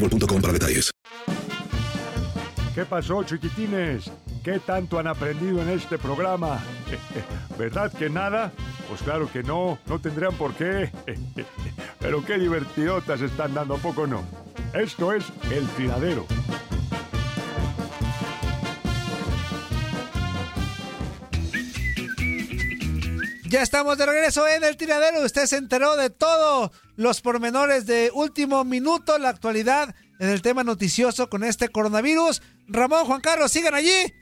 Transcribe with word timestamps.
boostmobile.com 0.00 0.40
para 0.40 0.52
detalles. 0.52 0.90
¿Qué 2.74 2.84
pasó, 2.84 3.24
chiquitines? 3.24 4.10
¿Qué 4.44 4.60
tanto 4.60 4.98
han 4.98 5.08
aprendido 5.08 5.60
en 5.62 5.70
este 5.70 5.98
programa? 5.98 6.60
¿Verdad 7.58 7.92
que 7.92 8.08
nada? 8.08 8.52
Pues 8.88 9.02
claro 9.02 9.30
que 9.30 9.42
no, 9.42 9.78
no 9.86 9.98
tendrían 9.98 10.34
por 10.34 10.54
qué. 10.54 10.90
Pero 11.98 12.24
qué 12.24 12.38
divertidotas 12.38 13.20
están 13.20 13.52
dando, 13.54 13.74
¿a 13.74 13.78
poco 13.78 14.06
no? 14.06 14.22
Esto 14.72 15.12
es 15.12 15.24
El 15.50 15.66
Tiradero. 15.70 16.26
Ya 23.50 23.62
estamos 23.62 23.96
de 23.96 24.04
regreso 24.04 24.46
en 24.46 24.62
el 24.62 24.76
tiradero. 24.76 25.24
Usted 25.24 25.46
se 25.46 25.56
enteró 25.56 25.96
de 25.96 26.10
todos 26.10 26.70
los 26.96 27.22
pormenores 27.22 27.86
de 27.86 28.10
último 28.12 28.62
minuto, 28.62 29.16
la 29.16 29.30
actualidad 29.30 29.94
en 30.18 30.28
el 30.28 30.42
tema 30.42 30.64
noticioso 30.64 31.30
con 31.30 31.42
este 31.42 31.70
coronavirus. 31.70 32.42
Ramón, 32.66 33.06
Juan 33.06 33.22
Carlos, 33.22 33.50
sigan 33.50 33.72
allí. 33.72 34.12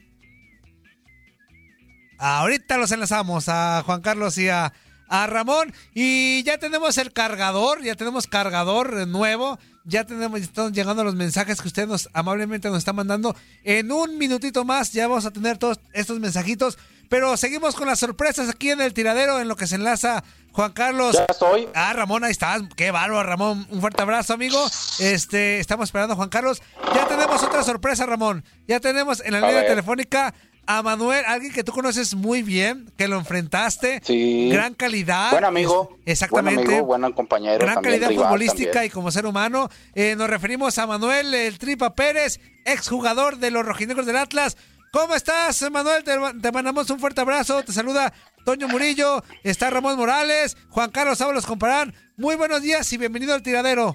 Ahorita 2.18 2.76
los 2.76 2.92
enlazamos 2.92 3.48
a 3.48 3.82
Juan 3.84 4.00
Carlos 4.00 4.38
y 4.38 4.48
a, 4.48 4.72
a 5.08 5.26
Ramón. 5.26 5.74
Y 5.92 6.44
ya 6.44 6.58
tenemos 6.58 6.96
el 6.96 7.12
cargador, 7.12 7.82
ya 7.82 7.96
tenemos 7.96 8.28
cargador 8.28 9.08
nuevo. 9.08 9.58
Ya 9.84 10.04
tenemos, 10.04 10.40
están 10.40 10.72
llegando 10.72 11.02
los 11.02 11.16
mensajes 11.16 11.60
que 11.60 11.68
usted 11.68 11.88
nos 11.88 12.08
amablemente 12.12 12.68
nos 12.68 12.78
está 12.78 12.92
mandando. 12.92 13.34
En 13.64 13.90
un 13.90 14.18
minutito 14.18 14.64
más 14.64 14.92
ya 14.92 15.08
vamos 15.08 15.26
a 15.26 15.32
tener 15.32 15.58
todos 15.58 15.80
estos 15.92 16.20
mensajitos. 16.20 16.78
Pero 17.08 17.36
seguimos 17.36 17.74
con 17.74 17.86
las 17.86 17.98
sorpresas 17.98 18.48
aquí 18.48 18.70
en 18.70 18.80
el 18.80 18.92
tiradero, 18.94 19.40
en 19.40 19.48
lo 19.48 19.56
que 19.56 19.66
se 19.66 19.76
enlaza 19.76 20.24
Juan 20.52 20.72
Carlos. 20.72 21.14
Ya 21.16 21.26
estoy. 21.28 21.68
Ah, 21.74 21.92
Ramón, 21.92 22.24
ahí 22.24 22.30
estás. 22.32 22.62
Qué 22.76 22.90
bárbaro, 22.90 23.22
Ramón. 23.22 23.66
Un 23.70 23.80
fuerte 23.80 24.02
abrazo, 24.02 24.32
amigo. 24.34 24.58
Este, 24.98 25.60
estamos 25.60 25.88
esperando 25.88 26.14
a 26.14 26.16
Juan 26.16 26.28
Carlos. 26.30 26.62
Ya 26.94 27.06
tenemos 27.06 27.42
otra 27.42 27.62
sorpresa, 27.62 28.06
Ramón. 28.06 28.44
Ya 28.66 28.80
tenemos 28.80 29.20
en 29.24 29.32
la 29.32 29.38
A 29.38 29.40
línea 29.42 29.60
ver. 29.62 29.68
telefónica 29.70 30.34
a 30.68 30.82
Manuel, 30.82 31.24
alguien 31.28 31.52
que 31.52 31.62
tú 31.62 31.70
conoces 31.70 32.16
muy 32.16 32.42
bien, 32.42 32.90
que 32.98 33.06
lo 33.06 33.16
enfrentaste. 33.18 34.00
Sí. 34.02 34.48
Gran 34.50 34.74
calidad. 34.74 35.30
Buen 35.30 35.44
amigo. 35.44 35.96
Exactamente. 36.06 36.56
Buen 36.62 36.70
amigo, 36.70 36.86
buen 36.86 37.12
compañero. 37.12 37.58
Gran 37.58 37.74
también, 37.74 37.92
calidad 37.94 38.08
rival 38.08 38.24
futbolística 38.26 38.72
también. 38.72 38.86
y 38.86 38.90
como 38.90 39.12
ser 39.12 39.26
humano. 39.26 39.68
Eh, 39.94 40.16
nos 40.16 40.28
referimos 40.28 40.76
a 40.78 40.86
Manuel 40.88 41.32
el 41.34 41.58
Tripa 41.58 41.94
Pérez, 41.94 42.40
exjugador 42.64 43.36
de 43.38 43.52
los 43.52 43.64
rojinegros 43.64 44.06
del 44.06 44.16
Atlas. 44.16 44.56
¿Cómo 44.96 45.14
estás, 45.14 45.70
Manuel? 45.70 46.02
Te, 46.02 46.12
te 46.40 46.52
mandamos 46.52 46.88
un 46.88 46.98
fuerte 46.98 47.20
abrazo. 47.20 47.62
Te 47.62 47.70
saluda 47.70 48.10
Toño 48.46 48.66
Murillo. 48.66 49.22
Está 49.44 49.68
Ramón 49.68 49.98
Morales, 49.98 50.56
Juan 50.70 50.90
Carlos 50.90 51.20
Ábalos 51.20 51.44
Comparán. 51.44 51.92
Muy 52.16 52.34
buenos 52.34 52.62
días 52.62 52.90
y 52.94 52.96
bienvenido 52.96 53.34
al 53.34 53.42
tiradero. 53.42 53.94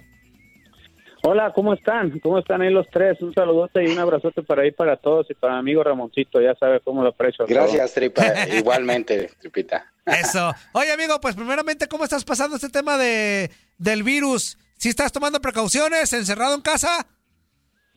Hola, 1.23 1.53
¿cómo 1.56 1.73
están? 1.73 2.19
¿Cómo 2.19 2.38
están 2.38 2.61
ahí 2.61 2.72
los 2.72 2.88
tres? 2.91 3.19
Un 3.19 3.34
saludote 3.34 3.84
y 3.84 3.88
un 3.88 3.97
abrazote 3.97 4.44
para 4.44 4.61
ahí 4.61 4.69
para 4.69 4.95
todos 4.95 5.25
y 5.31 5.34
para 5.34 5.53
mi 5.53 5.59
amigo 5.61 5.84
Ramoncito, 5.84 6.40
ya 6.40 6.53
sabe 6.53 6.79
cómo 6.81 7.01
lo 7.01 7.09
aprecio. 7.09 7.47
Gracias, 7.47 7.95
Tripa. 7.95 8.23
Igualmente, 8.56 9.31
Tripita. 9.40 9.91
Eso. 10.06 10.53
Oye, 10.73 10.91
amigo, 10.91 11.19
pues 11.19 11.34
primeramente, 11.34 11.88
¿cómo 11.88 12.03
estás 12.03 12.23
pasando 12.23 12.57
este 12.57 12.69
tema 12.69 13.00
de 13.00 13.50
del 13.79 14.03
virus? 14.03 14.56
¿Sí 14.78 14.90
estás 14.90 15.11
tomando 15.11 15.41
precauciones, 15.41 16.13
encerrado 16.13 16.53
en 16.53 16.61
casa? 16.61 17.07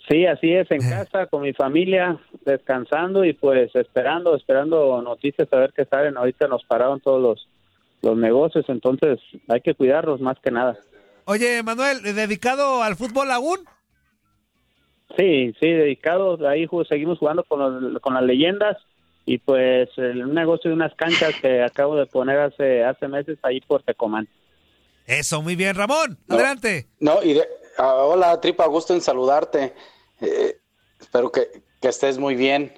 Sí, 0.08 0.26
así 0.26 0.52
es, 0.52 0.70
en 0.70 0.80
casa, 0.80 1.26
con 1.26 1.42
mi 1.42 1.52
familia, 1.54 2.18
descansando 2.44 3.24
y 3.24 3.32
pues 3.32 3.74
esperando, 3.74 4.36
esperando 4.36 5.00
noticias 5.00 5.48
a 5.50 5.56
ver 5.56 5.72
qué 5.74 5.86
salen. 5.86 6.16
Ahorita 6.18 6.46
nos 6.46 6.62
pararon 6.64 7.00
todos 7.00 7.22
los, 7.22 7.48
los 8.02 8.16
negocios, 8.16 8.66
entonces 8.68 9.18
hay 9.48 9.62
que 9.62 9.74
cuidarlos 9.74 10.20
más 10.20 10.38
que 10.40 10.50
nada. 10.50 10.76
Oye, 11.24 11.62
Manuel, 11.62 12.02
¿dedicado 12.02 12.82
al 12.82 12.96
fútbol 12.96 13.30
aún? 13.30 13.60
Sí, 15.16 15.54
sí, 15.60 15.66
dedicados, 15.70 16.40
ahí 16.42 16.66
seguimos 16.88 17.18
jugando 17.18 17.44
con, 17.44 17.92
los- 17.92 18.02
con 18.02 18.14
las 18.14 18.22
leyendas 18.24 18.76
y 19.26 19.38
pues 19.38 19.88
el, 19.96 20.22
un 20.26 20.34
negocio 20.34 20.68
de 20.70 20.74
unas 20.76 20.94
canchas 20.96 21.34
que 21.40 21.62
acabo 21.62 21.96
de 21.96 22.06
poner 22.06 22.38
hace, 22.40 22.84
hace 22.84 23.08
meses 23.08 23.38
ahí 23.42 23.60
por 23.60 23.82
Tecomán. 23.82 24.28
Eso, 25.06 25.40
muy 25.40 25.56
bien, 25.56 25.76
Ramón. 25.76 26.18
Adelante. 26.28 26.88
No, 27.00 27.22
y 27.22 27.34
de- 27.34 27.46
ah, 27.78 27.94
hola, 28.04 28.40
Tripa, 28.40 28.66
gusto 28.66 28.92
en 28.92 29.00
saludarte. 29.00 29.72
Eh, 30.20 30.58
espero 31.00 31.30
que, 31.32 31.62
que 31.80 31.88
estés 31.88 32.18
muy 32.18 32.34
bien. 32.34 32.72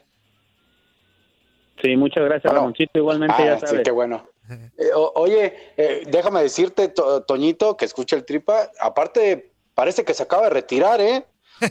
Sí, 1.83 1.97
muchas 1.97 2.25
gracias, 2.25 2.45
Bueno. 2.45 2.61
Ramoncito, 2.61 2.99
igualmente 2.99 3.35
Ah, 3.39 3.45
ya 3.47 3.61
sí, 3.61 3.67
sabes. 3.67 3.83
qué 3.85 3.91
bueno. 3.91 4.27
Eh, 4.79 4.91
o- 4.95 5.13
oye, 5.17 5.55
eh, 5.77 6.03
déjame 6.07 6.43
decirte, 6.43 6.89
To- 6.89 7.23
Toñito, 7.25 7.77
que 7.77 7.85
escucha 7.85 8.17
el 8.17 8.25
Tripa, 8.25 8.71
aparte 8.81 9.53
parece 9.75 10.05
que 10.05 10.15
se 10.15 10.23
acaba 10.23 10.45
de 10.45 10.51
retirar, 10.51 11.01
¿eh? 11.01 11.25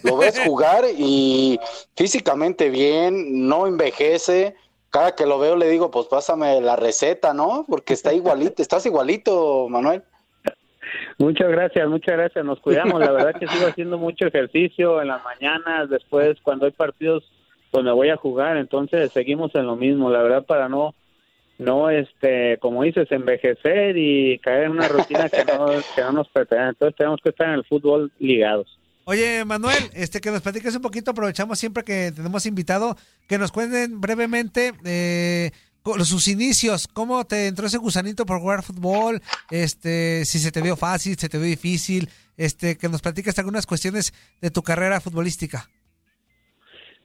Lo 0.04 0.18
ves 0.18 0.40
jugar 0.46 0.86
y 0.96 1.60
físicamente 1.96 2.70
bien, 2.70 3.48
no 3.48 3.66
envejece. 3.66 4.56
Cada 4.92 5.16
que 5.16 5.26
lo 5.26 5.40
veo 5.40 5.56
le 5.56 5.68
digo, 5.70 5.90
pues 5.92 6.06
pásame 6.08 6.62
la 6.62 6.76
receta, 6.76 7.34
¿no? 7.34 7.66
Porque 7.68 7.94
está 7.94 8.14
igualito, 8.14 8.62
estás 8.62 8.86
igualito, 8.86 9.68
Manuel. 9.70 10.04
Muchas 11.18 11.50
gracias, 11.50 11.88
muchas 11.88 12.18
gracias. 12.18 12.44
Nos 12.44 12.60
cuidamos. 12.60 13.00
La 13.00 13.12
verdad 13.12 13.40
que 13.40 13.48
sigo 13.48 13.68
haciendo 13.68 13.98
mucho 13.98 14.28
ejercicio 14.28 15.02
en 15.02 15.08
las 15.08 15.24
mañanas. 15.24 15.90
Después, 15.90 16.38
cuando 16.42 16.66
hay 16.66 16.72
partidos, 16.72 17.24
pues 17.72 17.84
me 17.86 17.92
voy 17.92 18.10
a 18.10 18.18
jugar. 18.18 18.58
Entonces, 18.58 19.12
seguimos 19.14 19.56
en 19.56 19.66
lo 19.66 19.76
mismo. 19.76 20.10
La 20.10 20.22
verdad, 20.22 20.46
para 20.46 20.68
no, 20.68 20.94
no, 21.58 21.90
este, 21.90 22.58
como 22.60 22.84
dices, 22.84 23.10
envejecer 23.12 23.96
y 23.98 24.40
caer 24.40 24.66
en 24.66 24.72
una 24.72 24.90
rutina 24.90 25.30
que 25.30 25.46
no, 25.46 25.68
que 25.96 26.02
no 26.02 26.12
nos 26.12 26.28
pertenece. 26.28 26.70
Entonces, 26.70 26.98
tenemos 26.98 27.22
que 27.22 27.30
estar 27.30 27.48
en 27.48 27.56
el 27.56 27.64
fútbol 27.64 28.12
ligados. 28.20 28.78
Oye, 29.06 29.46
Manuel, 29.46 29.92
este 29.94 30.20
que 30.20 30.32
nos 30.32 30.42
platiques 30.42 30.76
un 30.76 30.82
poquito, 30.82 31.12
aprovechamos 31.12 31.60
siempre 31.60 31.84
que 31.84 32.12
tenemos 32.14 32.46
invitado, 32.48 32.98
que 33.28 33.38
nos 33.38 33.52
cuenten 33.52 34.02
brevemente 34.02 34.74
eh, 34.84 35.52
sus 36.04 36.28
inicios, 36.28 36.88
cómo 36.88 37.26
te 37.26 37.48
entró 37.48 37.68
ese 37.68 37.78
gusanito 37.78 38.26
por 38.26 38.40
jugar 38.40 38.64
fútbol, 38.64 39.22
este, 39.52 40.26
si 40.26 40.40
se 40.40 40.52
te 40.52 40.62
dio 40.62 40.76
fácil, 40.76 41.16
se 41.18 41.30
te 41.30 41.38
dio 41.38 41.46
difícil, 41.48 42.10
este, 42.38 42.78
que 42.78 42.90
nos 42.90 43.02
platiques 43.02 43.38
algunas 43.40 43.66
cuestiones 43.66 44.14
de 44.42 44.52
tu 44.52 44.62
carrera 44.64 45.00
futbolística. 45.00 45.70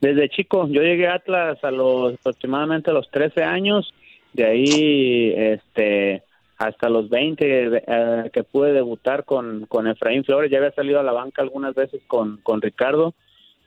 Desde 0.01 0.29
chico, 0.29 0.67
yo 0.67 0.81
llegué 0.81 1.07
a 1.07 1.15
Atlas 1.15 1.63
a 1.63 1.69
los 1.69 2.15
aproximadamente 2.15 2.89
a 2.89 2.93
los 2.93 3.09
13 3.11 3.43
años, 3.43 3.93
de 4.33 4.45
ahí 4.45 5.33
este 5.35 6.23
hasta 6.57 6.89
los 6.89 7.09
20 7.09 7.83
eh, 7.87 8.29
que 8.31 8.43
pude 8.43 8.71
debutar 8.71 9.25
con, 9.25 9.65
con 9.65 9.87
Efraín 9.87 10.23
Flores, 10.23 10.51
ya 10.51 10.57
había 10.59 10.71
salido 10.73 10.99
a 10.99 11.03
la 11.03 11.11
banca 11.11 11.41
algunas 11.41 11.73
veces 11.73 12.01
con, 12.07 12.37
con 12.43 12.61
Ricardo, 12.61 13.15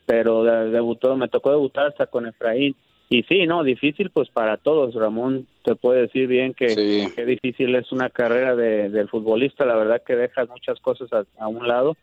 pero 0.07 0.45
de- 0.45 0.71
debutó, 0.71 1.17
me 1.17 1.29
tocó 1.29 1.51
debutar 1.51 1.87
hasta 1.87 2.07
con 2.07 2.27
Efraín. 2.27 2.77
Y 3.15 3.23
sí, 3.29 3.47
no, 3.47 3.63
difícil 3.63 4.11
pues 4.11 4.29
para 4.29 4.57
todos, 4.57 4.93
Ramón 4.93 5.47
te 5.63 5.77
puede 5.77 6.01
decir 6.01 6.27
bien 6.27 6.53
que, 6.53 7.13
que 7.15 7.25
difícil 7.25 7.73
es 7.77 7.93
una 7.93 8.11
carrera 8.11 8.57
de, 8.57 8.89
del 8.91 9.09
futbolista, 9.09 9.65
la 9.65 9.77
verdad 9.77 10.03
que 10.05 10.17
dejas 10.17 10.49
muchas 10.49 10.81
cosas 10.81 11.13
a, 11.13 11.25
a 11.39 11.47
un 11.47 11.69
lado 11.69 11.97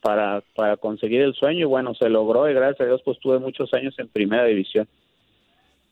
para, 0.00 0.42
para 0.56 0.76
conseguir 0.76 1.20
el 1.20 1.34
sueño 1.34 1.60
y 1.60 1.64
bueno, 1.64 1.94
se 1.94 2.08
logró 2.08 2.50
y 2.50 2.54
gracias 2.54 2.80
a 2.80 2.84
Dios 2.86 3.00
pues 3.04 3.16
tuve 3.20 3.38
muchos 3.38 3.72
años 3.74 3.94
en 3.98 4.08
primera 4.08 4.44
división. 4.44 4.88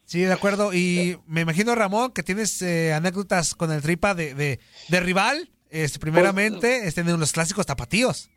Sí, 0.07 0.23
de 0.23 0.33
acuerdo. 0.33 0.75
Y 0.75 1.19
me 1.29 1.43
imagino, 1.43 1.77
Ramón, 1.77 2.11
que 2.11 2.25
tienes 2.25 2.61
eh, 2.61 2.93
anécdotas 2.93 3.55
con 3.55 3.71
el 3.71 3.81
tripa 3.81 4.17
de, 4.17 4.35
de, 4.35 4.59
de 4.89 5.01
rival, 5.01 5.51
este, 5.71 6.01
primeramente, 6.01 6.89
este, 6.89 7.03
en 7.03 7.21
los 7.21 7.33
clásicos 7.33 7.65
tapatíos. 7.65 8.29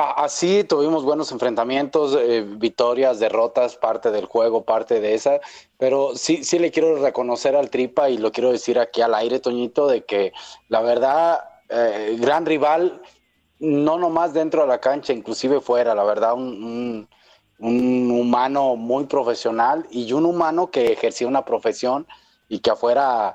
Así 0.00 0.62
tuvimos 0.62 1.02
buenos 1.02 1.32
enfrentamientos, 1.32 2.16
eh, 2.20 2.46
victorias, 2.48 3.18
derrotas, 3.18 3.74
parte 3.74 4.12
del 4.12 4.26
juego, 4.26 4.62
parte 4.64 5.00
de 5.00 5.14
esa, 5.14 5.40
pero 5.76 6.14
sí, 6.14 6.44
sí 6.44 6.60
le 6.60 6.70
quiero 6.70 7.02
reconocer 7.02 7.56
al 7.56 7.68
Tripa 7.68 8.08
y 8.08 8.16
lo 8.16 8.30
quiero 8.30 8.52
decir 8.52 8.78
aquí 8.78 9.00
al 9.00 9.12
aire, 9.16 9.40
Toñito, 9.40 9.88
de 9.88 10.04
que 10.04 10.32
la 10.68 10.82
verdad, 10.82 11.40
eh, 11.68 12.16
gran 12.20 12.46
rival, 12.46 13.02
no 13.58 13.98
nomás 13.98 14.32
dentro 14.32 14.60
de 14.62 14.68
la 14.68 14.78
cancha, 14.78 15.12
inclusive 15.12 15.60
fuera, 15.60 15.96
la 15.96 16.04
verdad, 16.04 16.34
un- 16.34 17.08
un 17.58 18.10
humano 18.12 18.76
muy 18.76 19.06
profesional 19.06 19.84
y 19.90 20.12
un 20.12 20.26
humano 20.26 20.70
que 20.70 20.92
ejercía 20.92 21.26
una 21.26 21.44
profesión 21.44 22.06
y 22.48 22.60
que 22.60 22.70
afuera 22.70 23.34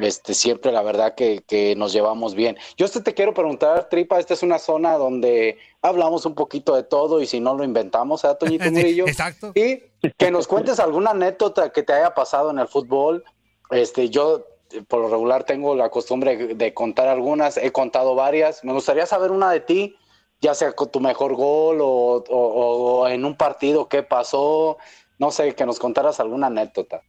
este, 0.00 0.34
siempre 0.34 0.70
la 0.72 0.82
verdad 0.82 1.14
que, 1.14 1.42
que 1.46 1.74
nos 1.76 1.92
llevamos 1.92 2.34
bien. 2.34 2.56
Yo 2.76 2.86
este 2.86 3.00
te 3.00 3.14
quiero 3.14 3.34
preguntar, 3.34 3.88
Tripa, 3.88 4.18
esta 4.18 4.34
es 4.34 4.42
una 4.42 4.58
zona 4.58 4.94
donde 4.94 5.58
hablamos 5.82 6.26
un 6.26 6.34
poquito 6.34 6.74
de 6.76 6.82
todo 6.84 7.20
y 7.20 7.26
si 7.26 7.40
no 7.40 7.54
lo 7.54 7.64
inventamos, 7.64 8.22
¿eh, 8.24 8.28
Toñito 8.38 8.64
Murillo? 8.70 9.06
Exacto. 9.06 9.52
Y 9.54 9.82
que 10.16 10.30
nos 10.30 10.46
cuentes 10.46 10.78
alguna 10.80 11.10
anécdota 11.10 11.70
que 11.72 11.82
te 11.82 11.92
haya 11.92 12.14
pasado 12.14 12.50
en 12.50 12.58
el 12.58 12.68
fútbol. 12.68 13.24
Este, 13.70 14.08
yo 14.10 14.46
por 14.86 15.00
lo 15.00 15.08
regular 15.08 15.42
tengo 15.44 15.74
la 15.74 15.90
costumbre 15.90 16.54
de 16.54 16.74
contar 16.74 17.08
algunas, 17.08 17.56
he 17.56 17.72
contado 17.72 18.14
varias. 18.14 18.62
Me 18.64 18.72
gustaría 18.72 19.06
saber 19.06 19.30
una 19.32 19.50
de 19.50 19.60
ti, 19.60 19.96
ya 20.40 20.54
sea 20.54 20.72
con 20.72 20.90
tu 20.90 21.00
mejor 21.00 21.34
gol 21.34 21.80
o, 21.80 21.86
o- 22.28 23.00
o 23.00 23.08
en 23.08 23.24
un 23.24 23.36
partido, 23.36 23.88
qué 23.88 24.02
pasó, 24.04 24.78
no 25.18 25.32
sé, 25.32 25.54
que 25.56 25.66
nos 25.66 25.78
contaras 25.80 26.20
alguna 26.20 26.46
anécdota. 26.46 27.02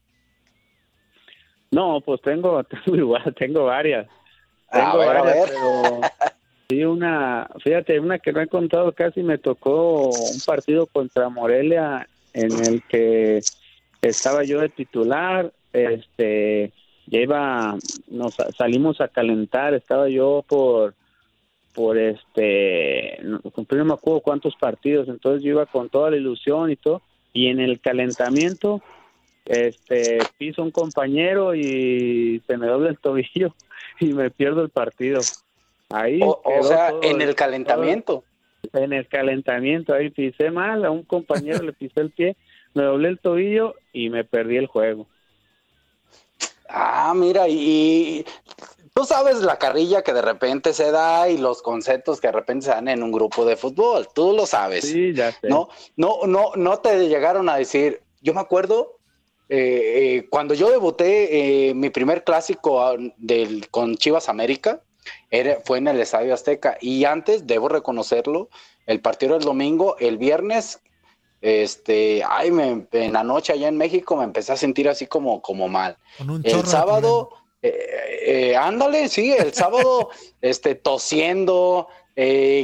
No, 1.71 2.01
pues 2.01 2.21
tengo, 2.21 2.63
tengo 2.85 2.97
igual, 2.97 3.33
tengo 3.35 3.65
varias. 3.65 4.07
A 4.69 4.79
Tengo 4.79 4.97
ver, 5.00 5.07
varias, 5.07 5.50
pero 5.50 6.01
sí 6.69 6.85
una, 6.85 7.50
fíjate, 7.62 8.00
una 8.00 8.19
que 8.19 8.31
no 8.31 8.41
he 8.41 8.47
contado 8.47 8.94
casi 8.94 9.23
me 9.23 9.38
tocó 9.38 10.09
un 10.09 10.39
partido 10.45 10.85
contra 10.85 11.27
Morelia 11.29 12.07
en 12.33 12.51
el 12.63 12.81
que 12.83 13.41
estaba 14.01 14.44
yo 14.44 14.62
de 14.62 14.69
titular, 14.69 15.51
este, 15.73 16.71
ya 17.07 17.19
iba, 17.19 17.75
nos 18.07 18.35
salimos 18.57 19.01
a 19.01 19.09
calentar, 19.09 19.74
estaba 19.74 20.07
yo 20.07 20.45
por, 20.47 20.94
por 21.74 21.97
este, 21.97 23.19
no 23.21 23.85
me 23.85 23.94
acuerdo 23.94 24.21
cuántos 24.21 24.56
partidos, 24.56 25.09
entonces 25.09 25.44
yo 25.44 25.51
iba 25.51 25.65
con 25.65 25.89
toda 25.89 26.12
la 26.12 26.17
ilusión 26.17 26.71
y 26.71 26.77
todo, 26.77 27.01
y 27.33 27.47
en 27.47 27.59
el 27.59 27.79
calentamiento, 27.79 28.81
este, 29.45 30.27
piso 30.38 30.61
un 30.63 30.71
compañero 30.71 31.55
y 31.55 32.41
se 32.47 32.57
me 32.57 32.67
dobla 32.67 32.89
el 32.89 32.99
tobillo 32.99 33.55
y 33.99 34.13
me 34.13 34.31
pierdo 34.31 34.61
el 34.61 34.69
partido. 34.69 35.21
Ahí 35.89 36.19
O, 36.23 36.63
sea, 36.63 36.89
todo- 36.89 37.03
en 37.03 37.21
el 37.21 37.35
calentamiento. 37.35 38.23
todo- 38.23 38.83
en 38.83 38.93
el 38.93 39.07
calentamiento, 39.07 39.93
ahí 39.93 40.09
pisé 40.11 40.51
mal, 40.51 40.85
a 40.85 40.91
un 40.91 41.03
compañero 41.03 41.61
le 41.63 41.73
pisé 41.73 41.99
el 41.99 42.11
pie, 42.11 42.38
me 42.73 42.83
doblé 42.83 43.09
el 43.09 43.19
tobillo 43.19 43.75
y 43.91 44.09
me 44.09 44.23
perdí 44.23 44.55
el 44.57 44.67
juego. 44.67 45.07
Ah, 46.69 47.11
mira, 47.13 47.49
y, 47.49 47.55
y 48.19 48.25
tú 48.93 49.03
sabes 49.03 49.41
la 49.41 49.57
carrilla 49.57 50.03
que 50.03 50.13
de 50.13 50.21
repente 50.21 50.73
se 50.73 50.91
da 50.91 51.27
y 51.27 51.38
los 51.38 51.61
conceptos 51.61 52.21
que 52.21 52.27
de 52.27 52.33
repente 52.33 52.65
se 52.67 52.71
dan 52.71 52.88
en 52.88 53.03
un 53.03 53.11
grupo 53.11 53.43
de 53.45 53.57
fútbol, 53.57 54.07
tú 54.15 54.33
lo 54.33 54.45
sabes. 54.45 54.85
Sí, 54.85 55.13
ya 55.13 55.31
sé. 55.33 55.49
No, 55.49 55.67
no, 55.97 56.19
no, 56.27 56.51
no 56.55 56.77
te 56.77 57.09
llegaron 57.09 57.49
a 57.49 57.57
decir. 57.57 58.01
Yo 58.21 58.33
me 58.33 58.39
acuerdo 58.39 59.00
eh, 59.53 60.15
eh, 60.15 60.27
cuando 60.30 60.53
yo 60.53 60.69
debuté 60.71 61.68
eh, 61.69 61.74
mi 61.74 61.89
primer 61.89 62.24
clásico 62.24 62.81
ah, 62.81 62.95
del, 63.18 63.68
con 63.69 63.98
Chivas 63.98 64.30
América 64.30 64.80
era, 65.30 65.57
fue 65.65 65.80
en 65.80 65.89
el 65.89 66.00
Estadio 66.00 66.33
Azteca. 66.33 66.77
Y 66.80 67.03
antes 67.03 67.45
debo 67.48 67.68
reconocerlo 67.68 68.48
el 68.86 69.01
partido 69.01 69.33
del 69.33 69.44
domingo 69.44 69.98
el 70.00 70.18
viernes 70.18 70.80
este 71.42 72.24
ay 72.25 72.51
me, 72.51 72.88
en 72.94 73.13
la 73.13 73.24
noche 73.24 73.51
allá 73.51 73.68
en 73.68 73.75
México 73.75 74.15
me 74.15 74.24
empecé 74.24 74.53
a 74.53 74.57
sentir 74.57 74.88
así 74.88 75.06
como 75.06 75.42
como 75.42 75.68
mal. 75.68 75.98
Con 76.18 76.30
un 76.30 76.42
el 76.45 76.65
sábado, 76.65 77.31
ándale, 78.57 79.09
sí, 79.09 79.33
el 79.33 79.53
sábado, 79.53 80.12
este, 80.42 80.75
tosiendo, 80.75 81.89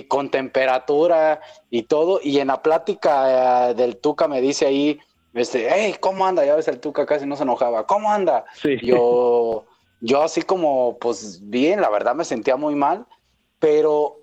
con 0.07 0.31
temperatura 0.31 1.42
y 1.69 1.84
todo, 1.84 2.22
y 2.24 2.39
en 2.39 2.48
la 2.48 2.62
plática 2.62 3.74
del 3.74 3.98
Tuca 3.98 4.28
me 4.30 4.39
dice 4.39 4.68
ahí, 4.68 5.00
este, 5.39 5.68
hey, 5.72 5.95
¿cómo 6.00 6.25
anda? 6.25 6.45
Ya 6.45 6.56
ves, 6.56 6.68
el 6.68 6.80
Tuca 6.80 7.06
casi 7.06 7.25
no 7.25 7.36
se 7.36 7.44
enojaba, 7.44 7.86
¿cómo 7.86 8.12
anda? 8.12 8.45
Yo, 8.81 9.66
yo 10.01 10.24
así 10.24 10.42
como, 10.42 10.98
pues 11.00 11.39
bien, 11.50 11.81
la 11.81 11.89
verdad 11.89 12.16
me 12.16 12.25
sentía 12.25 12.56
muy 12.56 12.75
mal, 12.75 13.06
pero 13.60 14.19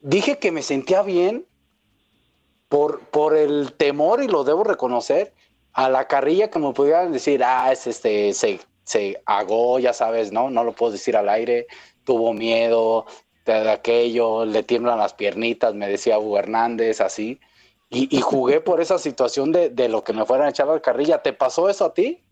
dije 0.00 0.38
que 0.38 0.52
me 0.52 0.62
sentía 0.62 1.02
bien 1.02 1.46
por, 2.68 3.00
por 3.08 3.36
el 3.36 3.72
temor, 3.72 4.22
y 4.22 4.28
lo 4.28 4.44
debo 4.44 4.64
reconocer, 4.64 5.32
a 5.72 5.88
la 5.88 6.08
carrilla 6.08 6.50
que 6.50 6.58
me 6.58 6.72
pudieran 6.72 7.12
decir, 7.12 7.42
ah, 7.44 7.70
es 7.72 7.86
este, 7.86 8.34
se, 8.34 8.60
se 8.84 9.22
agó, 9.26 9.78
ya 9.78 9.92
sabes, 9.92 10.32
¿no? 10.32 10.50
No 10.50 10.64
lo 10.64 10.72
puedo 10.72 10.92
decir 10.92 11.16
al 11.16 11.28
aire, 11.28 11.66
tuvo 12.04 12.32
miedo 12.32 13.06
de 13.44 13.70
aquello, 13.70 14.44
le 14.44 14.62
tiemblan 14.62 14.98
las 14.98 15.14
piernitas, 15.14 15.74
me 15.74 15.88
decía 15.88 16.18
Hugo 16.18 16.38
Hernández, 16.38 17.00
así. 17.00 17.40
Y, 17.90 18.14
y 18.16 18.20
jugué 18.20 18.60
por 18.60 18.80
esa 18.80 18.98
situación 18.98 19.50
de, 19.50 19.70
de 19.70 19.88
lo 19.88 20.04
que 20.04 20.12
me 20.12 20.26
fueran 20.26 20.46
a 20.46 20.50
echar 20.50 20.66
la 20.66 20.80
carrilla. 20.80 21.22
¿Te 21.22 21.32
pasó 21.32 21.68
eso 21.68 21.86
a 21.86 21.94
ti? 21.94 22.22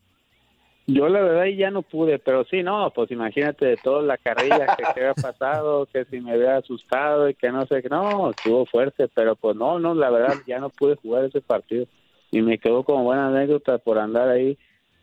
Yo 0.89 1.09
la 1.09 1.21
verdad 1.21 1.47
ya 1.47 1.71
no 1.71 1.83
pude, 1.83 2.21
pero 2.21 2.45
sí, 2.45 2.63
no, 2.63 2.93
pues 2.95 3.11
imagínate 3.11 3.67
de 3.67 3.77
toda 3.77 4.03
la 4.03 4.17
carrilla 4.19 4.67
que, 4.77 4.85
que 4.85 5.01
había 5.01 5.15
pasado, 5.15 5.87
que 5.87 6.05
si 6.05 6.21
me 6.21 6.33
había 6.33 6.59
asustado 6.59 7.29
y 7.29 7.35
que 7.35 7.51
no 7.51 7.67
sé, 7.67 7.83
qué, 7.83 7.89
no, 7.89 8.31
estuvo 8.31 8.67
fuerte, 8.67 9.09
pero 9.09 9.35
pues 9.35 9.57
no, 9.57 9.81
no, 9.81 9.97
la 9.97 10.11
verdad 10.11 10.37
ya 10.47 10.61
no 10.61 10.71
pude 10.71 10.95
jugar 10.95 11.25
ese 11.25 11.41
partido 11.41 11.87
y 12.31 12.41
me 12.41 12.59
quedó 12.59 12.85
como 12.85 13.03
buena 13.03 13.29
anécdota 13.29 13.79
por 13.79 13.99
andar 13.99 14.29
ahí 14.29 14.57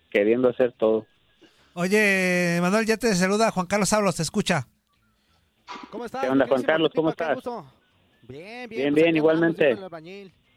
queriendo 0.09 0.47
hacer 0.47 0.71
todo. 0.71 1.05
Oye, 1.73 2.59
Manuel, 2.61 2.85
ya 2.85 2.95
te 2.95 3.13
saluda 3.15 3.51
Juan 3.51 3.65
Carlos 3.65 3.91
Ábalos, 3.91 4.15
te 4.15 4.21
escucha. 4.21 4.67
¿Cómo 5.89 6.05
estás? 6.05 6.21
¿Qué 6.21 6.29
onda, 6.29 6.47
Juan 6.47 6.63
Carlos? 6.63 6.91
¿Cómo 6.95 7.09
estás? 7.09 7.43
Bien, 8.21 8.69
bien. 8.69 8.69
Bien, 8.69 8.93
pues 8.93 9.03
bien, 9.03 9.17
igualmente. 9.17 9.77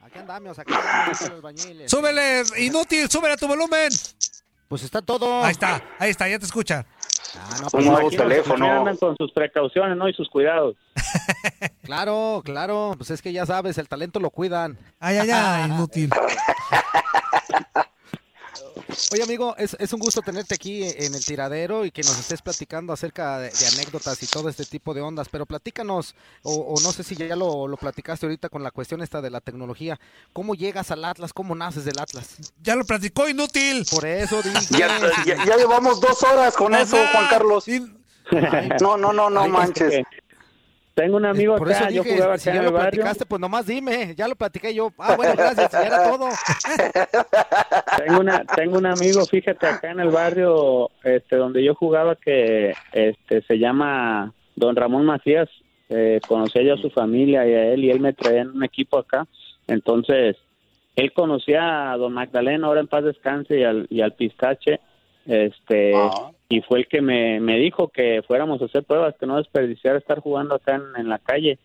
Aquí 0.07 0.21
andamos, 0.21 0.57
aquí 0.57 0.73
andamos, 0.73 1.21
hijo 1.21 1.25
del 1.25 1.33
albañil. 1.35 1.81
este. 1.81 1.89
Súbele, 1.89 2.45
inútil, 2.59 3.11
súbele 3.11 3.35
a 3.35 3.37
tu 3.37 3.49
volumen. 3.49 3.91
Pues 4.69 4.85
está 4.85 5.03
todo. 5.03 5.43
Ahí 5.43 5.51
está, 5.51 5.83
ahí 5.99 6.11
está, 6.11 6.29
ya 6.29 6.39
te 6.39 6.45
escucha. 6.45 6.87
Ah, 7.37 7.57
no, 7.59 7.65
Un 7.65 7.71
pues, 7.71 7.87
nuevo 7.87 8.11
teléfono. 8.11 8.71
Andan 8.71 8.97
con 8.99 9.17
sus 9.17 9.33
precauciones, 9.33 9.97
¿no? 9.97 10.09
Y 10.09 10.13
sus 10.15 10.29
cuidados. 10.29 10.77
Claro, 11.83 12.43
claro. 12.45 12.95
Pues 12.97 13.11
es 13.11 13.23
que 13.23 13.33
ya 13.33 13.47
sabes, 13.47 13.79
el 13.79 13.89
talento 13.89 14.19
lo 14.19 14.31
cuidan. 14.31 14.77
Ay, 14.99 15.19
ay, 15.19 15.31
ay, 15.31 15.71
inútil. 15.71 16.11
Oye, 19.13 19.23
amigo, 19.23 19.55
es, 19.59 19.77
es 19.79 19.93
un 19.93 20.01
gusto 20.01 20.23
tenerte 20.23 20.55
aquí 20.55 20.83
en 20.85 21.15
el 21.15 21.25
tiradero 21.25 21.85
y 21.85 21.91
que 21.91 22.03
nos 22.03 22.19
estés 22.19 22.43
platicando 22.43 22.93
acerca 22.93 23.39
de, 23.39 23.51
de 23.51 23.67
anécdotas 23.69 24.23
y 24.23 24.27
todo 24.27 24.49
este 24.49 24.65
tipo 24.65 24.95
de 24.95 25.01
ondas. 25.01 25.29
Pero 25.31 25.47
platícanos, 25.47 26.15
o, 26.43 26.53
o 26.55 26.81
no 26.81 26.93
sé 26.93 27.03
si 27.05 27.15
ya 27.15 27.37
lo, 27.37 27.69
lo 27.69 27.77
platicaste 27.77 28.27
ahorita 28.27 28.49
con 28.49 28.63
la 28.63 28.71
cuestión 28.71 29.03
esta 29.03 29.21
de 29.21 29.31
la 29.31 29.41
tecnología. 29.41 29.99
¿Cómo 30.33 30.55
llegas 30.55 30.91
al 30.91 31.05
Atlas? 31.05 31.33
¿Cómo 31.33 31.55
naces 31.55 31.85
del 31.85 31.99
Atlas? 31.99 32.37
Ya 32.63 32.75
lo 32.77 32.85
platicó, 32.85 33.29
inútil. 33.29 33.87
Por 33.91 34.05
eso 34.07 34.43
dije. 34.43 34.59
Ya, 34.79 34.99
ya- 35.25 35.45
ya 35.45 35.57
llevamos 35.57 36.01
dos 36.01 36.23
horas 36.23 36.55
con 36.55 36.75
eso, 36.75 36.97
Juan 37.13 37.27
Carlos. 37.29 37.65
No, 38.81 38.97
no, 38.97 39.13
no, 39.13 39.31
no 39.31 39.47
manches. 39.49 40.05
Tengo 40.97 41.19
un 41.19 41.27
amigo 41.27 41.57
Por 41.57 41.69
acá, 41.71 41.89
eso 41.89 41.91
yo 41.91 42.03
dije, 42.03 42.15
jugaba 42.17 42.39
si 42.39 42.49
acá 42.49 42.55
ya 42.57 42.61
en 42.61 42.65
lo 42.65 42.69
el 42.71 42.75
barrio. 42.75 42.91
platicaste, 42.91 43.27
pues 43.27 43.39
nomás 43.39 43.67
dime. 43.67 44.15
Ya 44.17 44.27
lo 44.27 44.35
platiqué 44.35 44.75
yo. 44.75 44.91
Ah, 44.97 45.15
bueno, 45.15 45.35
gracias, 45.37 45.71
ya 45.71 45.83
era 45.85 46.11
todo. 46.11 46.29
Tengo 47.99 48.21
una, 48.21 48.45
tengo 48.47 48.79
un 48.79 48.87
amigo, 48.87 49.27
fíjate, 49.27 49.67
acá 49.67 49.91
en 49.91 50.01
el 50.01 50.09
barrio, 50.09 50.91
este, 51.05 51.37
donde 51.37 51.63
yo 51.63 51.75
jugaba 51.75 52.17
que, 52.17 52.75
este, 52.93 53.43
se 53.43 53.59
llama 53.59 54.33
Don 54.55 54.75
Ramón 54.75 55.05
Macías. 55.05 55.51
eh, 55.91 56.19
conocía 56.27 56.63
yo 56.63 56.75
a 56.75 56.79
su 56.79 56.91
familia 56.91 57.47
y 57.47 57.53
a 57.53 57.73
él 57.73 57.85
y 57.85 57.91
él 57.91 58.01
me 58.01 58.13
traía 58.15 58.41
en 58.41 58.49
un 58.51 58.65
equipo 58.65 58.99
acá, 58.99 59.27
entonces 59.69 60.37
él 60.97 61.13
conocía 61.13 61.93
a 61.93 61.97
don 61.99 62.13
Magdalena, 62.15 62.67
ahora 62.67 62.81
en 62.81 62.89
paz 62.89 63.05
descanse, 63.05 63.61
y 63.61 63.65
al, 63.65 63.87
y 63.91 64.01
al 64.01 64.15
Pistache, 64.15 64.81
este, 65.27 65.93
y 66.49 66.61
fue 66.61 66.81
el 66.81 66.87
que 66.89 67.01
me, 67.01 67.41
me 67.41 67.59
dijo 67.59 67.89
que 67.89 68.23
fuéramos 68.27 68.63
a 68.63 68.67
hacer 68.67 68.85
pruebas, 68.85 69.17
que 69.19 69.27
no 69.27 69.37
desperdiciara 69.37 69.99
estar 69.99 70.21
jugando 70.21 70.55
acá 70.55 70.77
en, 70.77 71.01
en 71.01 71.09
la 71.09 71.19
calle. 71.19 71.59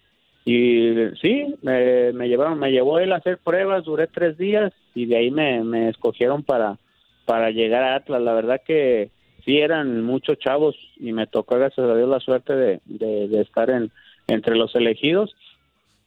Y 0.44 0.96
sí, 1.22 1.54
me, 1.62 2.12
me 2.14 2.28
llevaron, 2.28 2.58
me 2.58 2.72
llevó 2.72 2.98
él 2.98 3.14
a 3.14 3.18
hacer 3.18 3.38
pruebas, 3.38 3.84
duré 3.84 4.08
tres 4.08 4.38
días 4.38 4.74
y 4.96 5.06
de 5.06 5.18
ahí 5.18 5.30
me, 5.30 5.64
me 5.64 5.90
escogieron 5.90 6.42
para, 6.44 6.80
para 7.26 7.52
llegar 7.52 7.84
a 7.84 7.96
Atlas. 7.96 8.22
La 8.24 8.34
verdad 8.34 8.62
que 8.66 9.12
sí 9.46 9.60
eran 9.60 10.02
muchos 10.04 10.40
chavos 10.40 10.76
y 10.98 11.14
me 11.14 11.28
tocó, 11.28 11.58
gracias 11.58 11.88
a 11.88 11.96
Dios, 11.96 12.10
la 12.10 12.20
suerte 12.20 12.56
de, 12.56 12.80
de, 12.86 13.28
de 13.28 13.42
estar 13.42 13.70
en, 13.70 13.92
entre 14.28 14.56
los 14.56 14.74
elegidos. 14.76 15.36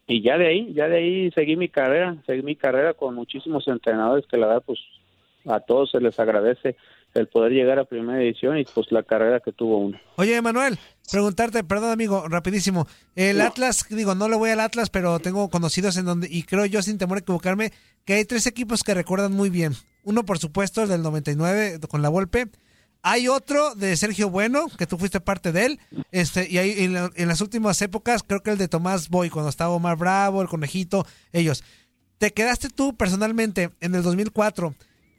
Y 0.09 0.21
ya 0.21 0.37
de 0.37 0.49
ahí, 0.49 0.73
ya 0.75 0.89
de 0.89 0.97
ahí 0.97 1.31
seguí 1.31 1.55
mi 1.57 1.69
carrera, 1.69 2.17
seguí 2.27 2.43
mi 2.43 2.57
carrera 2.57 2.93
con 2.95 3.15
muchísimos 3.15 3.69
entrenadores 3.69 4.27
que 4.27 4.37
la 4.37 4.49
verdad, 4.49 4.65
pues 4.67 4.81
a 5.47 5.61
todos 5.61 5.93
se 5.93 6.01
les 6.01 6.19
agradece 6.19 6.77
el 7.15 7.29
poder 7.29 7.53
llegar 7.53 7.79
a 7.79 7.85
primera 7.85 8.21
edición 8.23 8.59
y 8.59 8.65
pues 8.65 8.91
la 8.91 9.03
carrera 9.03 9.41
que 9.41 9.53
tuvo 9.53 9.79
uno. 9.79 9.99
Oye, 10.17 10.41
Manuel, 10.43 10.79
preguntarte, 11.11 11.63
perdón 11.65 11.91
amigo, 11.93 12.27
rapidísimo. 12.29 12.87
El 13.15 13.41
Atlas, 13.41 13.87
digo, 13.89 14.15
no 14.15 14.29
le 14.29 14.37
voy 14.37 14.51
al 14.51 14.61
Atlas, 14.61 14.91
pero 14.91 15.19
tengo 15.21 15.49
conocidos 15.49 15.97
en 15.97 16.05
donde, 16.07 16.29
y 16.31 16.43
creo 16.43 16.67
yo 16.67 16.83
sin 16.83 16.99
temor 16.99 17.19
a 17.19 17.21
equivocarme, 17.21 17.73
que 18.05 18.15
hay 18.15 18.25
tres 18.25 18.47
equipos 18.47 18.83
que 18.83 18.95
recuerdan 18.95 19.33
muy 19.33 19.49
bien. 19.51 19.75
Uno, 20.03 20.25
por 20.25 20.39
supuesto, 20.39 20.83
el 20.83 20.89
del 20.89 21.03
99 21.03 21.81
con 21.89 22.03
la 22.03 22.09
Volpe. 22.09 22.49
Hay 23.07 23.29
otro 23.29 23.75
de 23.75 23.97
Sergio 23.97 24.31
Bueno, 24.31 24.67
que 24.79 24.87
tú 24.87 24.97
fuiste 24.99 25.21
parte 25.21 25.53
de 25.53 25.67
él. 25.67 25.81
Este, 26.11 26.51
y 26.51 26.57
ahí 26.59 26.85
en, 26.85 26.95
la- 26.95 27.11
en 27.15 27.29
las 27.29 27.41
últimas 27.43 27.81
épocas, 27.83 28.23
creo 28.27 28.43
que 28.43 28.51
el 28.51 28.59
de 28.59 28.67
Tomás 28.69 29.09
Boy, 29.11 29.29
cuando 29.31 29.51
estaba 29.51 29.75
Omar 29.75 29.97
Bravo, 29.99 30.41
el 30.43 30.49
conejito, 30.49 31.07
ellos. 31.33 31.63
¿Te 32.19 32.33
quedaste 32.33 32.71
tú 32.71 32.97
personalmente 32.97 33.71
en 33.81 33.95
el 33.95 34.03
2004 34.03 34.75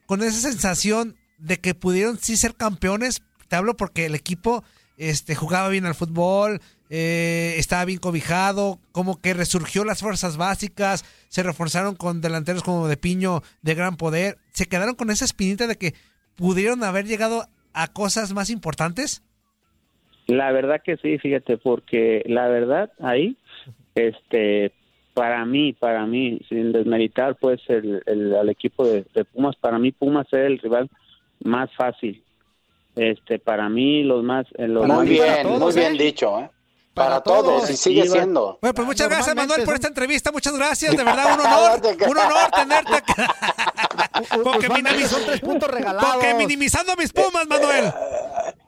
con 0.08 0.24
esa 0.24 0.40
sensación 0.52 1.16
de 1.46 1.58
que 1.58 1.76
pudieron 1.76 2.18
sí 2.18 2.38
ser 2.38 2.56
campeones? 2.56 3.22
Te 3.48 3.56
hablo 3.56 3.78
porque 3.78 4.06
el 4.06 4.16
equipo 4.16 4.64
este, 4.98 5.36
jugaba 5.36 5.70
bien 5.70 5.86
al 5.86 5.96
fútbol, 5.96 6.60
eh, 6.90 7.56
estaba 7.58 7.86
bien 7.86 8.00
cobijado, 8.00 8.80
como 8.92 9.20
que 9.22 9.34
resurgió 9.34 9.84
las 9.86 10.02
fuerzas 10.02 10.38
básicas, 10.38 11.04
se 11.30 11.44
reforzaron 11.44 11.96
con 11.96 12.22
delanteros 12.22 12.64
como 12.64 12.88
de 12.88 12.98
Piño 12.98 13.42
de 13.62 13.76
gran 13.76 13.98
poder. 13.98 14.38
¿Se 14.54 14.66
quedaron 14.68 14.96
con 14.96 15.10
esa 15.10 15.26
espinita 15.26 15.68
de 15.68 15.76
que 15.78 15.94
pudieron 16.36 16.84
haber 16.84 17.06
llegado 17.06 17.46
a 17.74 17.88
cosas 17.88 18.34
más 18.34 18.50
importantes? 18.50 19.22
La 20.28 20.52
verdad 20.52 20.82
que 20.84 20.98
sí, 20.98 21.20
fíjate, 21.20 21.58
porque 21.58 22.24
la 22.26 22.48
verdad 22.48 22.92
ahí, 23.00 23.38
este, 23.94 24.72
para 25.14 25.46
mí, 25.46 25.74
para 25.74 26.06
mí, 26.08 26.40
sin 26.50 26.72
desmeritar 26.72 27.36
pues 27.40 27.62
el, 27.68 28.02
el- 28.08 28.34
al 28.36 28.50
equipo 28.50 28.88
de, 28.88 29.06
de 29.14 29.26
Pumas, 29.26 29.56
para 29.58 29.78
mí 29.78 29.92
Pumas 29.92 30.26
era 30.32 30.48
el 30.48 30.58
rival 30.60 30.90
más 31.44 31.70
fácil. 31.76 32.24
Este, 32.96 33.40
para 33.40 33.68
mí 33.70 34.04
los 34.04 34.24
más, 34.24 34.46
eh, 34.58 34.68
los 34.68 34.86
Muy 34.88 34.96
más- 34.96 35.06
bien, 35.10 35.60
muy 35.60 35.74
bien 35.74 35.98
dicho, 35.98 36.40
¿eh? 36.40 36.50
Para, 36.94 37.20
todos, 37.20 37.70
y 37.70 37.76
sigue 37.76 38.08
siendo. 38.08 38.58
Bueno, 38.62 38.74
pues 38.74 38.88
muchas 38.88 39.10
gracias, 39.10 39.36
Manuel, 39.36 39.64
por 39.66 39.74
esta 39.74 39.90
entrevista. 39.90 40.32
Muchas 40.32 40.56
gracias, 40.58 40.96
de 40.96 41.04
verdad, 41.04 41.38
un 41.38 41.46
honor. 41.46 41.82
un 42.10 42.18
honor 42.18 42.52
tenerte 42.56 42.94
acá. 42.96 43.36
Porque, 44.44 44.70
minimiz- 44.70 45.08
son 45.08 45.26
tres 45.26 45.42
puntos 45.42 45.70
regalados. 45.70 46.14
porque 46.14 46.34
minimizando 46.36 46.94
mis 46.98 47.12
pumas, 47.12 47.46
Manuel. 47.50 47.92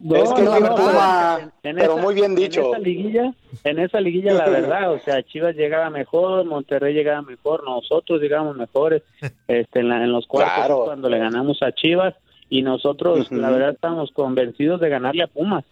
No, 0.01 0.15
es 0.17 0.33
que 0.33 0.41
no, 0.41 0.75
Puma, 0.75 1.39
en 1.63 1.75
pero 1.77 1.93
esa- 1.93 2.01
muy 2.01 2.15
bien 2.15 2.35
dicho. 2.35 2.61
En 2.61 2.67
esa 2.73 2.79
liguilla, 2.79 3.33
en 3.63 3.79
esa 3.79 4.01
liguilla 4.01 4.33
la 4.33 4.49
verdad, 4.49 4.91
o 4.91 4.99
sea, 4.99 5.23
Chivas 5.23 5.55
llegaba 5.55 5.89
mejor, 5.89 6.43
Monterrey 6.45 6.93
llegaba 6.93 7.21
mejor, 7.21 7.63
nosotros 7.63 8.19
llegamos 8.21 8.57
mejores, 8.57 9.03
este, 9.47 9.79
en, 9.79 9.87
la- 9.87 10.03
en 10.03 10.11
los 10.11 10.27
cuartos 10.27 10.53
Claro. 10.53 10.83
cuando 10.83 11.07
le 11.09 11.17
ganamos 11.17 11.61
a 11.63 11.71
Chivas 11.71 12.13
y 12.49 12.61
nosotros, 12.61 13.31
la 13.31 13.49
verdad, 13.49 13.71
estamos 13.71 14.11
convencidos 14.11 14.79
de 14.79 14.89
ganarle 14.89 15.23
a 15.23 15.27
Pumas. 15.27 15.65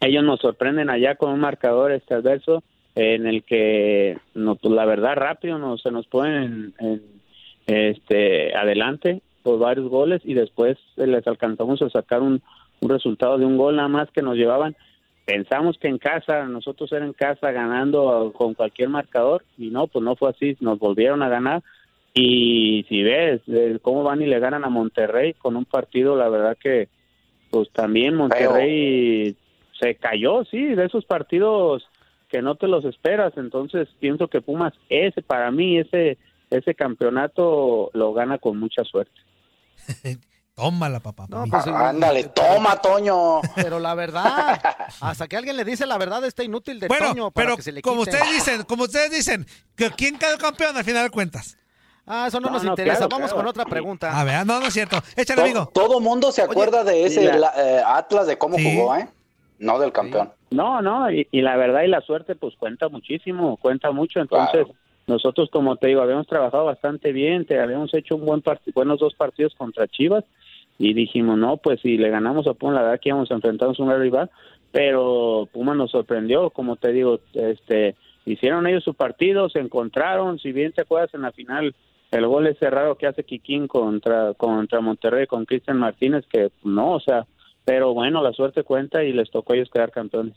Ellos 0.00 0.24
nos 0.24 0.40
sorprenden 0.40 0.90
allá 0.90 1.14
con 1.14 1.32
un 1.32 1.40
marcador 1.40 1.92
este 1.92 2.14
adverso 2.14 2.62
en 2.94 3.26
el 3.26 3.42
que, 3.44 4.18
no, 4.34 4.56
pues, 4.56 4.74
la 4.74 4.84
verdad, 4.84 5.14
rápido 5.16 5.58
nos, 5.58 5.82
se 5.82 5.90
nos 5.90 6.06
ponen 6.06 6.74
en, 6.78 7.02
en, 7.66 7.90
este, 7.90 8.54
adelante 8.54 9.22
por 9.42 9.58
varios 9.58 9.88
goles 9.88 10.20
y 10.24 10.34
después 10.34 10.78
les 10.96 11.26
alcanzamos 11.26 11.82
a 11.82 11.90
sacar 11.90 12.20
un, 12.20 12.42
un 12.80 12.90
resultado 12.90 13.38
de 13.38 13.46
un 13.46 13.56
gol 13.56 13.76
nada 13.76 13.88
más 13.88 14.10
que 14.10 14.22
nos 14.22 14.36
llevaban. 14.36 14.76
Pensamos 15.24 15.78
que 15.78 15.88
en 15.88 15.98
casa, 15.98 16.44
nosotros 16.46 16.92
era 16.92 17.04
en 17.04 17.12
casa 17.12 17.52
ganando 17.52 18.32
con 18.36 18.54
cualquier 18.54 18.88
marcador 18.88 19.44
y 19.56 19.70
no, 19.70 19.86
pues 19.86 20.04
no 20.04 20.16
fue 20.16 20.30
así, 20.30 20.56
nos 20.60 20.78
volvieron 20.78 21.22
a 21.22 21.28
ganar 21.28 21.62
y 22.14 22.84
si 22.88 23.02
ves 23.02 23.40
eh, 23.46 23.78
cómo 23.80 24.02
van 24.02 24.20
y 24.22 24.26
le 24.26 24.38
ganan 24.38 24.64
a 24.64 24.68
Monterrey 24.68 25.34
con 25.34 25.56
un 25.56 25.64
partido, 25.64 26.16
la 26.16 26.28
verdad 26.28 26.56
que 26.60 26.88
pues 27.50 27.70
también 27.72 28.14
Monterrey 28.14 29.36
se 29.78 29.94
cayó, 29.96 30.44
sí, 30.44 30.74
de 30.74 30.86
esos 30.86 31.04
partidos 31.04 31.84
que 32.28 32.40
no 32.42 32.54
te 32.54 32.66
los 32.66 32.84
esperas, 32.84 33.32
entonces 33.36 33.88
pienso 34.00 34.28
que 34.28 34.40
Pumas 34.40 34.72
ese 34.88 35.22
para 35.22 35.50
mí 35.50 35.78
ese 35.78 36.18
ese 36.50 36.74
campeonato 36.74 37.90
lo 37.94 38.12
gana 38.12 38.38
con 38.38 38.58
mucha 38.58 38.84
suerte. 38.84 39.18
Tómala, 40.54 41.00
papá. 41.00 41.26
No, 41.30 41.44
pues, 41.50 41.66
Ah, 41.66 41.88
Ándale, 41.88 42.24
toma, 42.24 42.76
Toño. 42.76 43.40
Pero 43.56 43.80
la 43.80 43.94
verdad, 43.94 44.60
hasta 45.00 45.26
que 45.26 45.38
alguien 45.38 45.56
le 45.56 45.64
dice 45.64 45.86
la 45.86 45.96
verdad 45.96 46.22
está 46.26 46.44
inútil 46.44 46.78
de 46.78 46.88
bueno, 46.88 47.08
Toño 47.08 47.30
para 47.30 47.46
pero 47.46 47.56
que 47.56 47.62
se 47.62 47.72
le 47.72 47.80
como 47.80 48.02
ustedes 48.02 48.30
dicen, 48.30 48.62
como 48.64 48.84
ustedes 48.84 49.10
dicen, 49.10 49.46
que 49.74 49.90
¿quién 49.90 50.18
quedó 50.18 50.36
campeón 50.36 50.76
al 50.76 50.84
final 50.84 51.04
de 51.04 51.10
cuentas? 51.10 51.56
Ah, 52.06 52.26
eso 52.26 52.40
no, 52.40 52.48
No, 52.48 52.54
nos 52.54 52.64
no, 52.64 52.70
interesa. 52.70 52.96
claro, 52.96 53.08
Vamos 53.10 53.30
claro. 53.32 53.36
con 53.44 53.46
otra 53.50 53.64
pregunta. 53.64 54.18
A 54.20 54.24
ver, 54.24 54.44
no, 54.46 54.58
no 54.60 54.66
es 54.66 54.74
cierto. 54.74 54.96
Échale, 55.16 55.36
To- 55.40 55.44
amigo. 55.44 55.70
Todo 55.72 56.00
mundo 56.00 56.32
se 56.32 56.42
acuerda 56.42 56.82
de 56.84 57.04
ese 57.04 57.32
la- 57.38 57.52
eh, 57.56 57.82
Atlas, 57.86 58.26
de 58.26 58.36
cómo 58.38 58.56
Sí. 58.58 58.64
jugó, 58.76 58.96
¿eh? 58.96 59.08
No 59.58 59.78
del 59.78 59.92
campeón. 59.92 60.30
No, 60.50 60.82
no, 60.82 61.10
y, 61.10 61.28
y 61.30 61.40
la 61.40 61.56
verdad 61.56 61.82
y 61.82 61.88
la 61.88 62.00
suerte 62.00 62.34
pues 62.34 62.54
cuenta 62.56 62.88
muchísimo, 62.88 63.56
cuenta 63.56 63.92
mucho, 63.92 64.20
entonces 64.20 64.64
Claro. 64.66 64.74
nosotros 65.06 65.48
como 65.52 65.76
te 65.76 65.86
digo, 65.86 66.02
habíamos 66.02 66.26
trabajado 66.26 66.64
bastante 66.64 67.12
bien, 67.12 67.46
te 67.46 67.60
habíamos 67.60 67.94
hecho 67.94 68.16
un 68.16 68.26
buen 68.26 68.42
part- 68.42 68.60
buenos 68.74 68.98
dos 68.98 69.14
partidos 69.14 69.54
contra 69.54 69.86
Chivas 69.86 70.24
y 70.78 70.94
dijimos, 70.94 71.38
no, 71.38 71.56
pues 71.58 71.80
si 71.80 71.96
le 71.96 72.10
ganamos 72.10 72.46
a 72.48 72.54
Pumas, 72.54 72.74
la 72.74 72.82
verdad 72.82 73.00
que 73.00 73.10
íbamos 73.10 73.30
a 73.30 73.34
enfrentarnos 73.34 73.78
a 73.78 73.82
un 73.82 73.88
gran 73.90 74.00
rival, 74.00 74.30
pero 74.72 75.48
Pumas 75.52 75.76
nos 75.76 75.92
sorprendió, 75.92 76.50
como 76.50 76.74
te 76.76 76.92
digo, 76.92 77.20
este 77.34 77.94
hicieron 78.24 78.66
ellos 78.66 78.84
su 78.84 78.94
partido, 78.94 79.48
se 79.48 79.58
encontraron, 79.60 80.38
si 80.38 80.52
bien 80.52 80.72
te 80.72 80.82
acuerdas 80.82 81.12
en 81.14 81.22
la 81.22 81.32
final 81.32 81.74
el 82.12 82.26
gol 82.26 82.46
ese 82.46 82.70
raro 82.70 82.96
que 82.96 83.06
hace 83.06 83.24
Kikín 83.24 83.66
contra 83.66 84.34
contra 84.34 84.80
Monterrey 84.80 85.26
con 85.26 85.44
Cristian 85.44 85.78
Martínez 85.78 86.24
que 86.30 86.52
no, 86.62 86.92
o 86.92 87.00
sea, 87.00 87.26
pero 87.64 87.94
bueno, 87.94 88.22
la 88.22 88.32
suerte 88.32 88.62
cuenta 88.62 89.02
y 89.02 89.12
les 89.12 89.30
tocó 89.30 89.52
a 89.52 89.56
ellos 89.56 89.70
quedar 89.72 89.90
campeones. 89.90 90.36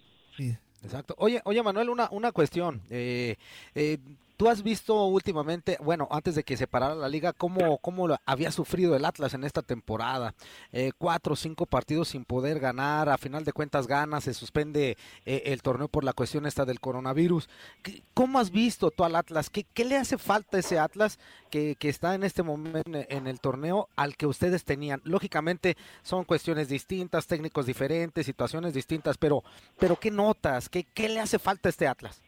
Exacto. 0.85 1.15
Oye, 1.17 1.41
oye 1.45 1.63
Manuel, 1.63 1.89
una, 1.89 2.07
una 2.11 2.31
cuestión. 2.31 2.81
Eh, 2.89 3.35
eh, 3.73 3.97
Tú 4.37 4.49
has 4.49 4.63
visto 4.63 5.05
últimamente, 5.05 5.77
bueno, 5.81 6.07
antes 6.11 6.35
de 6.35 6.43
que 6.43 6.57
se 6.57 6.67
parara 6.67 6.93
la 6.93 7.07
liga, 7.07 7.31
cómo, 7.31 7.77
cómo 7.77 8.07
había 8.25 8.51
sufrido 8.51 8.95
el 8.95 9.05
Atlas 9.05 9.33
en 9.33 9.43
esta 9.45 9.61
temporada. 9.61 10.33
Eh, 10.73 10.91
cuatro 10.97 11.33
o 11.33 11.35
cinco 11.37 11.65
partidos 11.65 12.09
sin 12.09 12.25
poder 12.25 12.59
ganar, 12.59 13.07
a 13.07 13.17
final 13.17 13.45
de 13.45 13.53
cuentas 13.53 13.87
gana, 13.87 14.19
se 14.19 14.33
suspende 14.33 14.97
eh, 15.25 15.43
el 15.45 15.61
torneo 15.61 15.87
por 15.87 16.03
la 16.03 16.11
cuestión 16.13 16.45
esta 16.45 16.65
del 16.65 16.81
coronavirus. 16.81 17.47
¿Qué- 17.81 18.03
¿Cómo 18.13 18.39
has 18.39 18.51
visto 18.51 18.91
tú 18.91 19.05
al 19.05 19.15
Atlas? 19.15 19.49
¿Qué, 19.49 19.65
le 19.85 19.95
hace 19.97 20.17
falta 20.17 20.57
a 20.57 20.59
ese 20.59 20.79
Atlas 20.79 21.17
que, 21.49 21.75
que 21.77 21.87
está 21.89 22.13
en 22.15 22.23
este 22.23 22.43
momento 22.43 22.81
en, 22.85 23.05
en 23.09 23.27
el 23.27 23.39
torneo 23.39 23.87
al 23.95 24.17
que 24.17 24.25
ustedes 24.25 24.65
tenían? 24.65 25.01
Lógicamente 25.05 25.77
son 26.03 26.25
cuestiones 26.25 26.67
distintas, 26.67 27.27
técnicos 27.27 27.65
diferentes, 27.65 28.25
situaciones 28.25 28.73
distintas, 28.73 29.17
pero, 29.17 29.43
pero 29.79 29.95
¿qué 29.95 30.11
notas? 30.11 30.67
¿Qué, 30.67 30.83
qué 30.83 31.07
le 31.07 31.21
hace 31.21 31.39
falta 31.39 31.69
a 31.69 31.71
este 31.71 31.87
Atlas? 31.87 32.21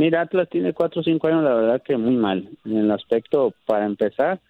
Mira, 0.00 0.22
Atlas 0.22 0.48
tiene 0.48 0.72
cuatro 0.72 1.02
o 1.02 1.04
cinco 1.04 1.26
años, 1.26 1.44
la 1.44 1.52
verdad 1.52 1.82
que 1.82 1.94
muy 1.98 2.16
mal. 2.16 2.48
En 2.64 2.78
el 2.78 2.90
aspecto, 2.90 3.52
para 3.66 3.84
empezar, 3.84 4.40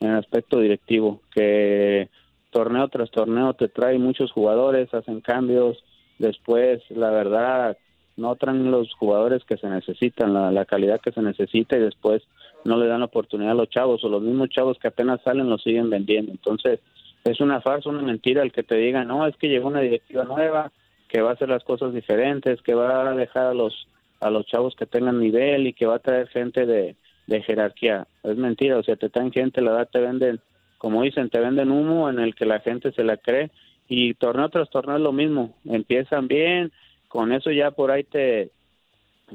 en 0.00 0.10
el 0.10 0.16
aspecto 0.16 0.60
directivo, 0.60 1.22
que 1.34 2.10
torneo 2.50 2.88
tras 2.88 3.10
torneo 3.10 3.54
te 3.54 3.68
trae 3.68 3.98
muchos 3.98 4.30
jugadores, 4.32 4.92
hacen 4.92 5.22
cambios, 5.22 5.82
después, 6.18 6.82
la 6.90 7.08
verdad, 7.08 7.78
no 8.18 8.36
traen 8.36 8.70
los 8.70 8.92
jugadores 8.96 9.42
que 9.44 9.56
se 9.56 9.70
necesitan, 9.70 10.34
la, 10.34 10.64
calidad 10.66 11.00
que 11.00 11.12
se 11.12 11.22
necesita 11.22 11.78
y 11.78 11.80
después 11.80 12.22
no 12.66 12.76
le 12.76 12.86
dan 12.86 13.00
la 13.00 13.06
oportunidad 13.06 13.52
a 13.52 13.62
los 13.62 13.70
chavos 13.70 14.04
o 14.04 14.10
los 14.10 14.20
mismos 14.20 14.50
chavos 14.50 14.78
que 14.78 14.88
apenas 14.88 15.22
salen 15.22 15.48
los 15.48 15.62
siguen 15.62 15.88
vendiendo. 15.88 16.32
Entonces, 16.32 16.80
es 17.24 17.40
una 17.40 17.62
farsa, 17.62 17.88
una 17.88 18.02
mentira 18.02 18.42
el 18.42 18.52
que 18.52 18.62
te 18.62 18.74
diga, 18.74 19.04
no, 19.04 19.26
es 19.26 19.34
que 19.38 19.48
llegó 19.48 19.68
una 19.68 19.80
directiva 19.80 20.24
nueva, 20.24 20.70
que 21.08 21.22
va 21.22 21.30
a 21.30 21.32
hacer 21.32 21.48
las 21.48 21.64
cosas 21.64 21.94
diferentes, 21.94 22.60
que 22.60 22.74
va 22.74 23.08
a 23.08 23.14
dejar 23.14 23.46
a 23.46 23.54
los 23.54 23.88
a 24.20 24.30
los 24.30 24.46
chavos 24.46 24.74
que 24.74 24.86
tengan 24.86 25.20
nivel 25.20 25.66
y 25.66 25.72
que 25.72 25.86
va 25.86 25.96
a 25.96 26.00
traer 26.00 26.28
gente 26.28 26.66
de, 26.66 26.96
de 27.26 27.42
jerarquía. 27.42 28.06
Es 28.22 28.36
mentira, 28.36 28.78
o 28.78 28.82
sea, 28.82 28.96
te 28.96 29.10
traen 29.10 29.32
gente, 29.32 29.60
la 29.60 29.72
verdad 29.72 29.88
te 29.92 30.00
venden, 30.00 30.40
como 30.78 31.02
dicen, 31.02 31.30
te 31.30 31.40
venden 31.40 31.70
humo 31.70 32.08
en 32.08 32.18
el 32.18 32.34
que 32.34 32.46
la 32.46 32.60
gente 32.60 32.90
se 32.92 33.04
la 33.04 33.16
cree 33.16 33.50
y 33.88 34.14
torneo 34.14 34.48
tras 34.48 34.70
torneo 34.70 34.96
es 34.96 35.02
lo 35.02 35.12
mismo. 35.12 35.54
Empiezan 35.64 36.26
bien, 36.26 36.72
con 37.08 37.32
eso 37.32 37.50
ya 37.50 37.70
por 37.70 37.90
ahí 37.90 38.04
te, 38.04 38.50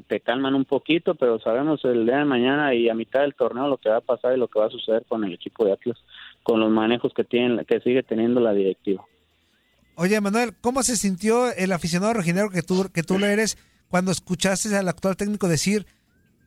te 0.08 0.20
calman 0.20 0.54
un 0.54 0.64
poquito, 0.64 1.14
pero 1.14 1.38
sabemos 1.38 1.84
el 1.84 2.04
día 2.04 2.18
de 2.18 2.24
mañana 2.24 2.74
y 2.74 2.88
a 2.88 2.94
mitad 2.94 3.20
del 3.20 3.34
torneo 3.34 3.68
lo 3.68 3.78
que 3.78 3.88
va 3.88 3.98
a 3.98 4.00
pasar 4.00 4.34
y 4.34 4.38
lo 4.38 4.48
que 4.48 4.58
va 4.58 4.66
a 4.66 4.70
suceder 4.70 5.04
con 5.08 5.24
el 5.24 5.32
equipo 5.32 5.64
de 5.64 5.72
Atlas, 5.72 5.98
con 6.42 6.60
los 6.60 6.70
manejos 6.70 7.12
que 7.14 7.24
tienen, 7.24 7.64
que 7.64 7.80
sigue 7.80 8.02
teniendo 8.02 8.40
la 8.40 8.52
directiva. 8.52 9.04
Oye, 9.96 10.20
Manuel, 10.20 10.54
¿cómo 10.60 10.82
se 10.82 10.96
sintió 10.96 11.52
el 11.52 11.70
aficionado 11.70 12.14
rojinegro 12.14 12.50
que 12.50 12.62
tú, 12.62 12.90
que 12.92 13.04
tú 13.04 13.18
lo 13.18 13.26
eres 13.26 13.56
cuando 13.94 14.10
escuchaste 14.10 14.76
al 14.76 14.88
actual 14.88 15.16
técnico 15.16 15.46
decir 15.46 15.86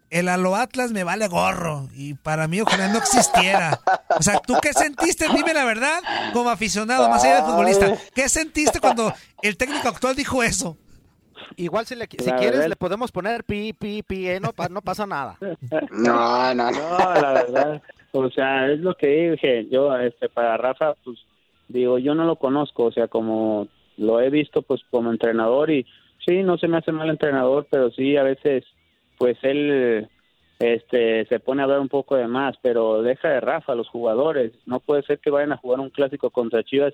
el 0.10 0.28
Alo 0.28 0.58
Atlas 0.58 0.92
me 0.92 1.06
vale 1.06 1.30
gorro 1.30 1.88
y 1.96 2.14
para 2.16 2.46
mí 2.50 2.60
ojalá 2.60 2.90
no 2.90 2.98
existiera. 2.98 3.80
O 4.20 4.22
sea, 4.22 4.40
¿tú 4.46 4.56
qué 4.62 4.74
sentiste? 4.74 5.28
Dime 5.34 5.54
la 5.54 5.64
verdad, 5.64 6.00
como 6.34 6.50
aficionado, 6.50 7.08
más 7.08 7.24
allá 7.24 7.38
de 7.38 7.44
futbolista. 7.44 7.94
¿Qué 8.14 8.28
sentiste 8.28 8.82
cuando 8.82 9.14
el 9.42 9.56
técnico 9.56 9.88
actual 9.88 10.14
dijo 10.18 10.44
eso? 10.44 10.76
Igual 11.56 11.86
si, 11.86 11.96
le, 11.96 12.06
si 12.20 12.26
La 12.30 12.36
quieres 12.36 12.56
verdad- 12.58 12.68
le 12.68 12.76
podemos 12.76 13.14
poner 13.14 13.46
pi, 13.46 13.72
pi, 13.72 14.04
pi, 14.04 14.28
eh, 14.28 14.42
no, 14.42 14.52
pa- 14.52 14.68
no 14.68 14.82
pasa 14.82 15.08
nada. 15.08 15.38
No, 15.92 16.54
no, 16.54 16.70
no. 16.70 16.72
No, 16.72 17.14
la 17.22 17.32
verdad, 17.32 17.82
o 18.12 18.30
sea, 18.30 18.70
es 18.70 18.80
lo 18.82 18.94
que 18.96 19.32
dije, 19.32 19.70
yo, 19.72 19.96
este, 19.98 20.28
para 20.28 20.58
Rafa, 20.58 20.96
pues, 21.06 21.18
digo, 21.70 21.98
yo 21.98 22.14
no 22.14 22.26
lo 22.26 22.36
conozco, 22.36 22.84
o 22.84 22.92
sea, 22.92 23.08
como 23.08 23.70
lo 23.96 24.20
he 24.20 24.30
visto, 24.30 24.64
pues, 24.64 24.82
como 24.92 25.12
entrenador 25.12 25.72
y 25.72 25.86
sí, 26.28 26.44
no 26.44 26.58
se 26.58 26.68
me 26.68 26.78
hace 26.78 26.92
mal 26.92 27.10
entrenador, 27.10 27.68
pero 27.70 27.90
sí, 27.92 28.18
a 28.18 28.24
veces, 28.24 28.66
pues, 29.18 29.38
él, 29.44 30.08
este, 30.60 31.26
se 31.26 31.40
pone 31.40 31.64
a 31.64 31.68
ver 31.68 31.80
un 31.80 31.90
poco 31.90 32.16
de 32.16 32.28
más, 32.28 32.56
pero 32.62 33.02
deja 33.02 33.30
de 33.30 33.40
Rafa 33.40 33.72
a 33.72 33.76
los 33.76 33.88
jugadores, 33.88 34.52
no 34.66 34.80
puede 34.80 35.04
ser 35.04 35.20
que 35.20 35.30
vayan 35.30 35.54
a 35.54 35.58
jugar 35.58 35.80
un 35.80 35.90
clásico 35.90 36.30
contra 36.30 36.64
Chivas 36.64 36.94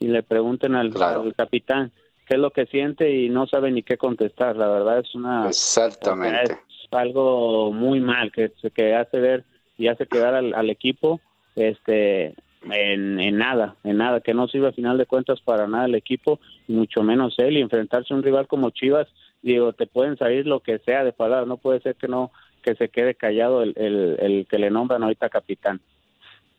y 0.00 0.08
le 0.08 0.22
pregunten 0.22 0.74
al, 0.74 0.92
al 1.00 1.34
capitán 1.34 1.92
qué 2.26 2.34
es 2.34 2.40
lo 2.40 2.50
que 2.50 2.66
siente 2.66 3.10
y 3.10 3.28
no 3.28 3.46
sabe 3.46 3.70
ni 3.70 3.82
qué 3.82 3.96
contestar, 3.96 4.56
la 4.56 4.68
verdad 4.68 4.98
es 4.98 5.14
una... 5.14 5.48
Exactamente. 5.48 6.52
es 6.52 6.88
algo 6.90 7.72
muy 7.72 8.00
mal 8.00 8.32
que, 8.32 8.50
que 8.74 8.94
hace 8.94 9.20
ver 9.20 9.44
y 9.76 9.88
hace 9.88 10.06
quedar 10.06 10.34
al, 10.34 10.54
al 10.54 10.70
equipo. 10.70 11.20
Este 11.56 12.34
en, 12.72 13.20
en 13.20 13.36
nada, 13.36 13.76
en 13.84 13.98
nada, 13.98 14.20
que 14.20 14.34
no 14.34 14.48
sirve 14.48 14.68
a 14.68 14.72
final 14.72 14.98
de 14.98 15.06
cuentas 15.06 15.40
para 15.40 15.66
nada 15.66 15.86
el 15.86 15.94
equipo, 15.94 16.40
mucho 16.68 17.02
menos 17.02 17.34
él, 17.38 17.56
y 17.56 17.60
enfrentarse 17.60 18.12
a 18.12 18.16
un 18.16 18.22
rival 18.22 18.46
como 18.46 18.70
Chivas, 18.70 19.06
digo, 19.42 19.72
te 19.72 19.86
pueden 19.86 20.16
salir 20.16 20.46
lo 20.46 20.60
que 20.60 20.78
sea 20.80 21.04
de 21.04 21.12
palabras, 21.12 21.46
no 21.48 21.56
puede 21.58 21.80
ser 21.80 21.96
que 21.96 22.08
no, 22.08 22.30
que 22.62 22.74
se 22.76 22.88
quede 22.88 23.14
callado 23.14 23.62
el, 23.62 23.74
el, 23.76 24.16
el 24.20 24.46
que 24.48 24.58
le 24.58 24.70
nombran 24.70 25.02
ahorita 25.02 25.28
capitán. 25.28 25.80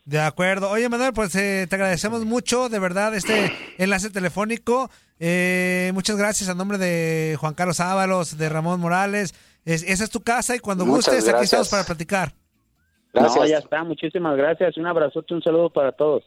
De 0.05 0.19
acuerdo. 0.19 0.69
Oye, 0.69 0.87
Manuel, 0.87 1.13
pues 1.13 1.35
eh, 1.35 1.65
te 1.67 1.75
agradecemos 1.75 2.25
mucho, 2.25 2.69
de 2.69 2.77
verdad, 2.77 3.15
este 3.15 3.51
enlace 3.79 4.11
telefónico. 4.11 4.91
Eh, 5.19 5.89
muchas 5.95 6.15
gracias 6.15 6.47
a 6.47 6.53
nombre 6.53 6.77
de 6.77 7.35
Juan 7.39 7.55
Carlos 7.55 7.79
Ábalos, 7.79 8.37
de 8.37 8.47
Ramón 8.49 8.79
Morales. 8.79 9.33
Es- 9.65 9.81
esa 9.81 10.03
es 10.03 10.11
tu 10.11 10.21
casa 10.21 10.55
y 10.55 10.59
cuando 10.59 10.85
Muchas 10.85 11.15
gustes, 11.15 11.33
aquí 11.33 11.45
estamos 11.45 11.69
para 11.69 11.85
platicar. 11.85 12.33
No, 13.15 13.45
ya 13.45 13.57
está, 13.59 13.83
muchísimas 13.83 14.35
gracias, 14.37 14.77
un 14.77 14.85
abrazote, 14.87 15.33
un 15.33 15.41
saludo 15.41 15.69
para 15.69 15.91
todos. 15.91 16.23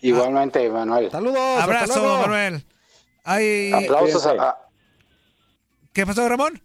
Igualmente, 0.00 0.68
Manuel. 0.70 1.10
Saludos. 1.10 1.38
Abrazo, 1.62 2.18
Manuel. 2.20 2.64
Ay, 3.24 3.72
Aplausos 3.72 4.24
a, 4.26 4.30
a- 4.32 4.58
¿Qué 5.92 6.06
pasó, 6.06 6.28
Ramón? 6.28 6.60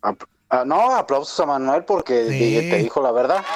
a- 0.50 0.66
no, 0.66 0.96
aplausos 0.96 1.40
a 1.40 1.46
Manuel 1.46 1.84
porque 1.86 2.24
di- 2.26 2.70
te 2.70 2.78
dijo 2.78 3.02
la 3.02 3.12
verdad. 3.12 3.44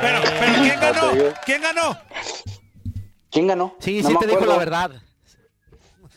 Pero, 0.00 0.20
pero 0.22 0.52
¿quién 0.60 0.80
ganó? 0.80 1.10
¿Quién 1.46 1.62
ganó? 1.62 1.98
¿Quién 3.30 3.46
ganó? 3.46 3.74
Sí, 3.78 4.02
No 4.02 4.08
sí 4.08 4.14
me 4.14 4.20
te 4.20 4.26
dijo 4.26 4.36
acuerdo. 4.38 4.52
la 4.52 4.58
verdad. 4.58 4.90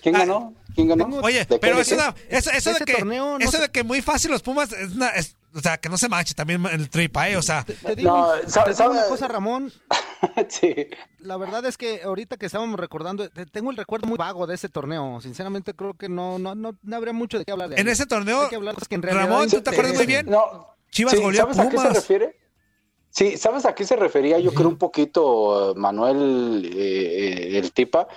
¿Quién 0.02 0.14
ganó? 0.16 0.54
¿Quién 0.76 0.88
ganó? 0.90 1.20
Oye, 1.22 1.46
¿De 1.46 1.58
pero 1.58 1.78
de 1.78 1.84
eso, 1.84 1.96
no- 1.96 2.14
eso, 2.28 2.52
eso 2.52 2.74
de 2.74 2.80
que, 2.84 2.96
torneo 2.96 3.40
no 3.40 3.46
eso 3.46 3.58
de 3.62 3.70
que 3.70 3.84
muy 3.86 4.02
fácil 4.02 4.32
los 4.32 4.42
Pumas, 4.42 4.74
es 4.74 4.94
una- 4.94 5.10
es- 5.12 5.37
o 5.56 5.60
sea, 5.60 5.78
que 5.78 5.90
no 5.90 5.98
se 5.98 6.10
manche 6.10 6.34
también 6.34 6.66
el 6.66 6.90
tripa, 6.90 7.30
¿eh? 7.30 7.38
O 7.38 7.42
sea, 7.42 7.64
Te 7.64 7.96
digo, 7.96 8.12
No, 8.16 8.34
te 8.42 8.50
sabe- 8.50 8.74
digo 8.74 8.92
una 8.92 9.06
cosa, 9.08 9.28
Ramón. 9.28 9.72
sí. 10.50 10.76
La 11.20 11.38
verdad 11.38 11.66
es 11.66 11.78
que 11.78 12.02
ahorita 12.04 12.38
que 12.38 12.46
estábamos 12.48 12.80
recordando, 12.80 13.30
te- 13.30 13.46
tengo 13.46 13.72
el 13.72 13.78
recuerdo 13.78 14.08
muy 14.08 14.18
vago 14.18 14.46
de 14.48 14.56
ese 14.56 14.70
torneo. 14.70 15.20
Sinceramente 15.22 15.74
creo 15.74 15.94
que 15.94 16.10
no, 16.10 16.38
no, 16.40 16.56
no, 16.56 16.78
no 16.82 16.96
habría 16.96 17.14
mucho 17.14 17.38
de 17.40 17.46
qué 17.46 17.52
hablar 17.52 17.70
de 17.70 17.76
en 17.76 17.88
ahí. 17.88 17.94
ese 17.94 18.06
torneo, 18.06 18.42
Hay 18.42 18.50
que 18.50 18.56
hablar 18.56 18.76
cosas 18.76 18.88
que 18.88 18.96
en 18.96 19.02
realidad 19.04 19.28
Ramón, 19.28 19.50
¿tú 19.50 19.62
te 19.62 19.70
acuerdas 19.70 19.96
muy 19.96 20.06
bien? 20.06 20.26
No, 20.30 20.68
Chivas 20.92 21.14
sí, 21.14 21.22
goleó 21.22 21.42
a 21.50 21.54
¿sabes 21.54 21.60
a 21.60 21.70
qué 21.70 21.78
se 21.78 21.90
refiere? 21.90 22.40
Sí, 23.10 23.38
¿sabes 23.38 23.66
a 23.66 23.74
qué 23.74 23.84
se 23.86 23.96
refería? 23.96 24.38
Yo 24.40 24.54
creo 24.54 24.68
un 24.68 24.78
poquito, 24.78 25.74
Manuel, 25.76 26.72
eh, 26.76 27.54
eh, 27.54 27.58
el 27.58 27.72
Tipa, 27.72 28.08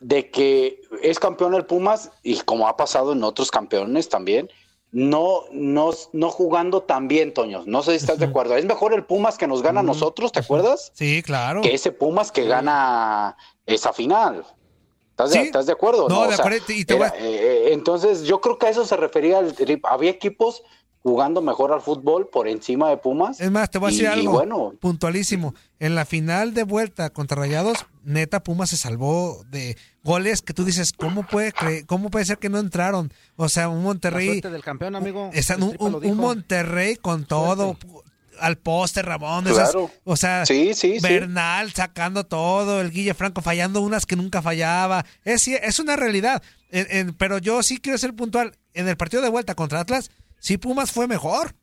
de 0.00 0.30
que 0.30 0.80
es 1.02 1.18
campeón 1.20 1.54
el 1.54 1.66
Pumas 1.66 2.10
y 2.22 2.38
como 2.40 2.66
ha 2.66 2.76
pasado 2.76 3.12
en 3.12 3.22
otros 3.22 3.50
campeones 3.50 4.08
también, 4.08 4.50
no, 4.92 5.42
no, 5.52 5.90
no 6.12 6.30
jugando 6.30 6.82
tan 6.82 7.06
bien, 7.08 7.32
Toño. 7.32 7.62
No 7.66 7.82
sé 7.82 7.92
si 7.92 7.96
estás 7.98 8.18
de 8.18 8.26
acuerdo. 8.26 8.56
Es 8.56 8.64
mejor 8.64 8.92
el 8.92 9.04
Pumas 9.04 9.38
que 9.38 9.46
nos 9.46 9.62
gana 9.62 9.80
a 9.80 9.84
nosotros, 9.84 10.32
¿te 10.32 10.40
acuerdas? 10.40 10.90
Sí, 10.94 11.22
claro. 11.22 11.62
Que 11.62 11.74
ese 11.74 11.92
Pumas 11.92 12.32
que 12.32 12.44
gana 12.46 13.36
esa 13.66 13.92
final. 13.92 14.44
¿Estás, 15.10 15.30
de, 15.32 15.42
estás 15.42 15.66
de 15.66 15.72
acuerdo? 15.72 16.08
No, 16.08 16.22
de 16.22 16.28
O 16.28 16.32
sea, 16.32 16.44
acuerdo, 16.44 16.64
y 16.72 16.84
te 16.84 16.94
era, 16.96 17.10
voy 17.10 17.18
a- 17.18 17.22
eh, 17.22 17.34
eh, 17.68 17.72
entonces, 17.72 18.22
yo 18.24 18.40
creo 18.40 18.58
que 18.58 18.66
a 18.66 18.70
eso 18.70 18.84
se 18.86 18.96
refería. 18.96 19.38
El, 19.38 19.54
trip. 19.54 19.84
había 19.86 20.10
equipos 20.10 20.62
jugando 21.02 21.40
mejor 21.40 21.72
al 21.72 21.80
fútbol 21.80 22.28
por 22.28 22.48
encima 22.48 22.88
de 22.90 22.96
Pumas. 22.96 23.40
Es 23.40 23.50
más, 23.50 23.70
te 23.70 23.78
voy 23.78 23.88
a 23.88 23.90
decir 23.90 24.04
Y- 24.04 24.08
y 24.08 24.20
algo 24.20 24.32
bueno. 24.32 24.72
puntualísimo. 24.80 25.54
En 25.78 25.94
la 25.94 26.04
final 26.04 26.52
de 26.54 26.64
vuelta 26.64 27.10
contra 27.10 27.36
Rayados, 27.38 27.86
neta 28.02 28.42
Pumas 28.42 28.70
se 28.70 28.76
salvó 28.76 29.44
de 29.50 29.76
goles 30.02 30.42
que 30.42 30.54
tú 30.54 30.64
dices, 30.64 30.92
¿cómo 30.92 31.26
puede 31.26 31.52
cómo 31.86 32.10
puede 32.10 32.24
ser 32.24 32.38
que 32.38 32.48
no 32.48 32.58
entraron? 32.58 33.12
O 33.36 33.48
sea, 33.48 33.68
un 33.68 33.82
Monterrey, 33.82 34.40
del 34.40 34.62
campeón, 34.62 34.96
amigo. 34.96 35.30
está- 35.32 35.54
El 35.54 35.62
un. 35.78 36.16
Monterrey 36.16 36.96
con 36.96 37.24
todo 37.26 37.76
al 38.40 38.56
poste, 38.56 39.02
Ramón, 39.02 39.46
esas- 39.46 39.70
Claro. 39.72 39.90
o 40.04 40.16
sea, 40.16 40.46
Sí, 40.46 40.72
sí, 40.72 40.98
sí. 40.98 41.02
Bernal 41.02 41.72
sacando 41.72 42.24
todo, 42.24 42.80
el 42.80 42.90
Guille 42.90 43.12
Franco 43.12 43.42
fallando 43.42 43.82
unas 43.82 44.06
que 44.06 44.16
nunca 44.16 44.40
fallaba. 44.40 45.04
Es, 45.24 45.46
es 45.46 45.78
una 45.78 45.96
realidad. 45.96 46.42
En- 46.70 46.86
en- 46.90 47.14
pero 47.14 47.36
yo 47.38 47.62
sí 47.62 47.78
quiero 47.78 47.98
ser 47.98 48.14
puntual. 48.14 48.56
En 48.72 48.88
el 48.88 48.96
partido 48.96 49.22
de 49.22 49.28
vuelta 49.28 49.54
contra 49.54 49.80
Atlas, 49.80 50.10
sí 50.38 50.56
Pumas 50.56 50.90
fue 50.90 51.06
mejor. 51.06 51.54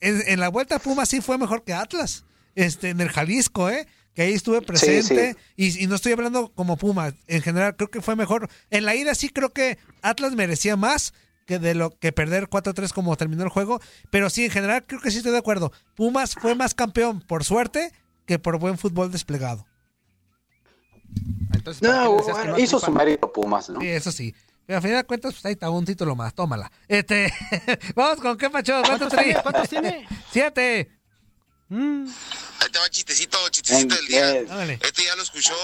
En, 0.00 0.22
en 0.26 0.40
la 0.40 0.48
vuelta 0.48 0.78
Pumas 0.78 1.08
sí 1.08 1.22
fue 1.22 1.38
mejor 1.38 1.64
que 1.64 1.72
Atlas. 1.72 2.24
Este, 2.54 2.90
en 2.90 3.00
el 3.00 3.08
Jalisco, 3.08 3.70
¿eh? 3.70 3.86
Que 4.14 4.22
ahí 4.22 4.32
estuve 4.32 4.62
presente. 4.62 5.36
Y, 5.56 5.82
y 5.82 5.86
no 5.86 5.96
estoy 5.96 6.12
hablando 6.12 6.52
como 6.54 6.76
Pumas. 6.76 7.14
En 7.26 7.42
general, 7.42 7.76
creo 7.76 7.90
que 7.90 8.00
fue 8.00 8.16
mejor. 8.16 8.48
En 8.70 8.84
la 8.84 8.94
ida 8.94 9.14
sí 9.14 9.28
creo 9.28 9.50
que 9.50 9.78
Atlas 10.02 10.34
merecía 10.34 10.76
más 10.76 11.12
que 11.46 11.58
de 11.58 11.74
lo 11.74 11.90
que 11.98 12.12
perder 12.12 12.48
4-3 12.48 12.92
como 12.92 13.16
terminó 13.16 13.42
el 13.42 13.48
juego. 13.48 13.80
Pero 14.10 14.30
sí, 14.30 14.44
en 14.44 14.50
general, 14.50 14.84
creo 14.86 15.00
que 15.00 15.10
sí 15.10 15.18
estoy 15.18 15.32
de 15.32 15.38
acuerdo. 15.38 15.72
Pumas 15.94 16.34
fue 16.34 16.54
más 16.54 16.74
campeón 16.74 17.20
por 17.20 17.44
suerte 17.44 17.92
que 18.26 18.38
por 18.38 18.58
buen 18.58 18.78
fútbol 18.78 19.10
desplegado. 19.10 19.66
Entonces, 21.52 21.80
¿para 21.80 22.44
qué 22.44 22.48
No, 22.50 22.58
hizo 22.58 22.78
su 22.80 22.90
mérito 22.90 23.32
Pumas, 23.32 23.68
¿no? 23.68 23.80
Sí, 23.80 23.88
eso 23.88 24.10
sí. 24.10 24.34
Pero 24.66 24.78
a 24.78 24.82
final 24.82 24.96
de 24.98 25.04
cuentas, 25.04 25.34
pues 25.34 25.44
ahí 25.44 25.52
está 25.52 25.68
un 25.68 25.84
título 25.84 26.16
más, 26.16 26.34
tómala. 26.34 26.72
Este, 26.88 27.32
vamos 27.94 28.20
con 28.20 28.38
qué 28.38 28.48
pacho, 28.48 28.72
¿cuántos 28.84 29.10
¿Cuántos 29.10 29.18
tiene? 29.18 29.42
¿Cuántos 29.42 29.68
tiene? 29.68 30.08
Siete. 30.30 30.90
Mm. 31.68 32.06
Ahí 32.60 32.68
te 32.70 32.78
va 32.78 32.90
chistecito, 32.90 33.48
chistecito 33.48 33.94
del 33.94 34.06
día. 34.06 34.30
Este 34.80 35.04
ya 35.04 35.16
lo 35.16 35.22
escuchó 35.22 35.56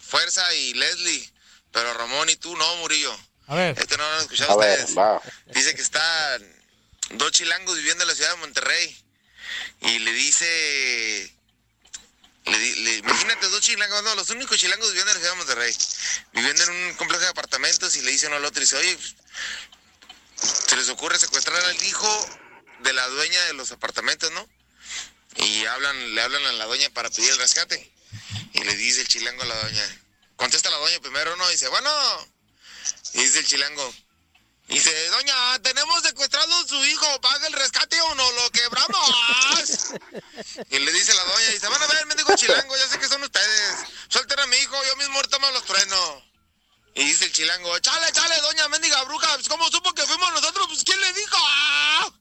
Fuerza 0.00 0.52
y 0.54 0.74
Leslie, 0.74 1.32
pero 1.70 1.94
Ramón 1.94 2.28
y 2.28 2.36
tú 2.36 2.56
no, 2.56 2.76
Murillo. 2.76 3.16
A 3.46 3.54
ver. 3.54 3.78
Este 3.78 3.96
no 3.96 4.02
lo 4.02 4.14
han 4.16 4.20
escuchado 4.22 4.52
a 4.52 4.56
ver, 4.56 4.78
ustedes. 4.80 4.98
va. 4.98 5.22
Dice 5.46 5.74
que 5.74 5.82
están 5.82 6.42
dos 7.10 7.30
chilangos 7.30 7.76
viviendo 7.76 8.02
en 8.02 8.08
la 8.08 8.14
ciudad 8.14 8.30
de 8.30 8.36
Monterrey. 8.38 9.04
Y 9.82 9.98
le 10.00 10.12
dice. 10.12 11.32
le 12.46 12.58
le- 12.58 12.96
imagínate 12.96 13.48
dos 13.48 13.60
chilangos, 13.60 14.02
no, 14.02 14.14
los 14.16 14.30
únicos 14.30 14.58
chilangos 14.58 14.88
viviendo 14.88 15.12
en 15.12 15.16
la 15.16 15.20
ciudad 15.20 15.34
de 15.34 15.38
Monterrey. 15.38 15.76
Viviendo 16.32 16.64
en 16.64 16.70
un 16.70 16.94
complejo 16.94 17.22
de 17.22 17.28
apartamentos 17.28 17.94
y 17.96 18.02
le 18.02 18.10
dice 18.10 18.26
uno 18.26 18.36
al 18.36 18.44
otro: 18.44 18.60
dice, 18.60 18.76
oye, 18.76 18.98
se 20.66 20.76
les 20.76 20.88
ocurre 20.88 21.18
secuestrar 21.18 21.64
al 21.64 21.82
hijo 21.84 22.38
de 22.80 22.92
la 22.92 23.06
dueña 23.08 23.40
de 23.44 23.52
los 23.54 23.70
apartamentos, 23.72 24.30
¿no? 24.32 24.48
Y 25.66 25.68
hablan, 25.68 26.14
le 26.14 26.22
hablan 26.22 26.46
a 26.46 26.52
la 26.52 26.66
doña 26.66 26.88
para 26.90 27.10
pedir 27.10 27.28
el 27.28 27.38
rescate. 27.38 27.92
Y 28.52 28.62
le 28.62 28.76
dice 28.76 29.00
el 29.00 29.08
chilango 29.08 29.42
a 29.42 29.46
la 29.46 29.56
doña. 29.56 30.00
Contesta 30.36 30.70
la 30.70 30.76
doña 30.76 31.00
primero, 31.00 31.34
¿no? 31.34 31.48
Y 31.48 31.54
dice, 31.54 31.66
bueno. 31.66 31.90
Y 33.14 33.22
dice 33.22 33.40
el 33.40 33.46
chilango. 33.48 33.94
Dice, 34.68 35.08
doña, 35.08 35.58
tenemos 35.64 36.04
secuestrado 36.04 36.54
a 36.54 36.68
su 36.68 36.84
hijo, 36.84 37.20
paga 37.20 37.48
el 37.48 37.52
rescate 37.52 38.00
o 38.00 38.14
no 38.14 38.30
lo 38.30 38.50
quebramos. 38.52 39.90
y 40.70 40.78
le 40.78 40.92
dice 40.92 41.12
la 41.14 41.24
doña, 41.24 41.48
dice, 41.48 41.66
van 41.66 41.82
a 41.82 41.86
ver, 41.88 42.06
mendigo 42.06 42.36
chilango, 42.36 42.76
ya 42.76 42.88
sé 42.88 43.00
que 43.00 43.08
son 43.08 43.24
ustedes. 43.24 43.74
Suelten 44.08 44.38
a 44.38 44.46
mi 44.46 44.56
hijo, 44.58 44.84
yo 44.84 44.96
mismo 44.98 45.16
ahorita 45.16 45.40
me 45.40 45.50
los 45.50 45.64
trueno. 45.64 46.24
Y 46.94 47.04
dice 47.06 47.24
el 47.24 47.32
chilango, 47.32 47.76
chale, 47.80 48.12
chale, 48.12 48.40
doña 48.40 48.68
mendiga 48.68 49.02
bruja, 49.02 49.34
pues, 49.34 49.48
¿cómo 49.48 49.68
supo 49.68 49.92
que 49.94 50.06
fuimos 50.06 50.32
nosotros? 50.32 50.68
Pues 50.68 50.84
¿quién 50.84 51.00
le 51.00 51.12
dijo? 51.12 51.36
¡Ah! 51.40 52.15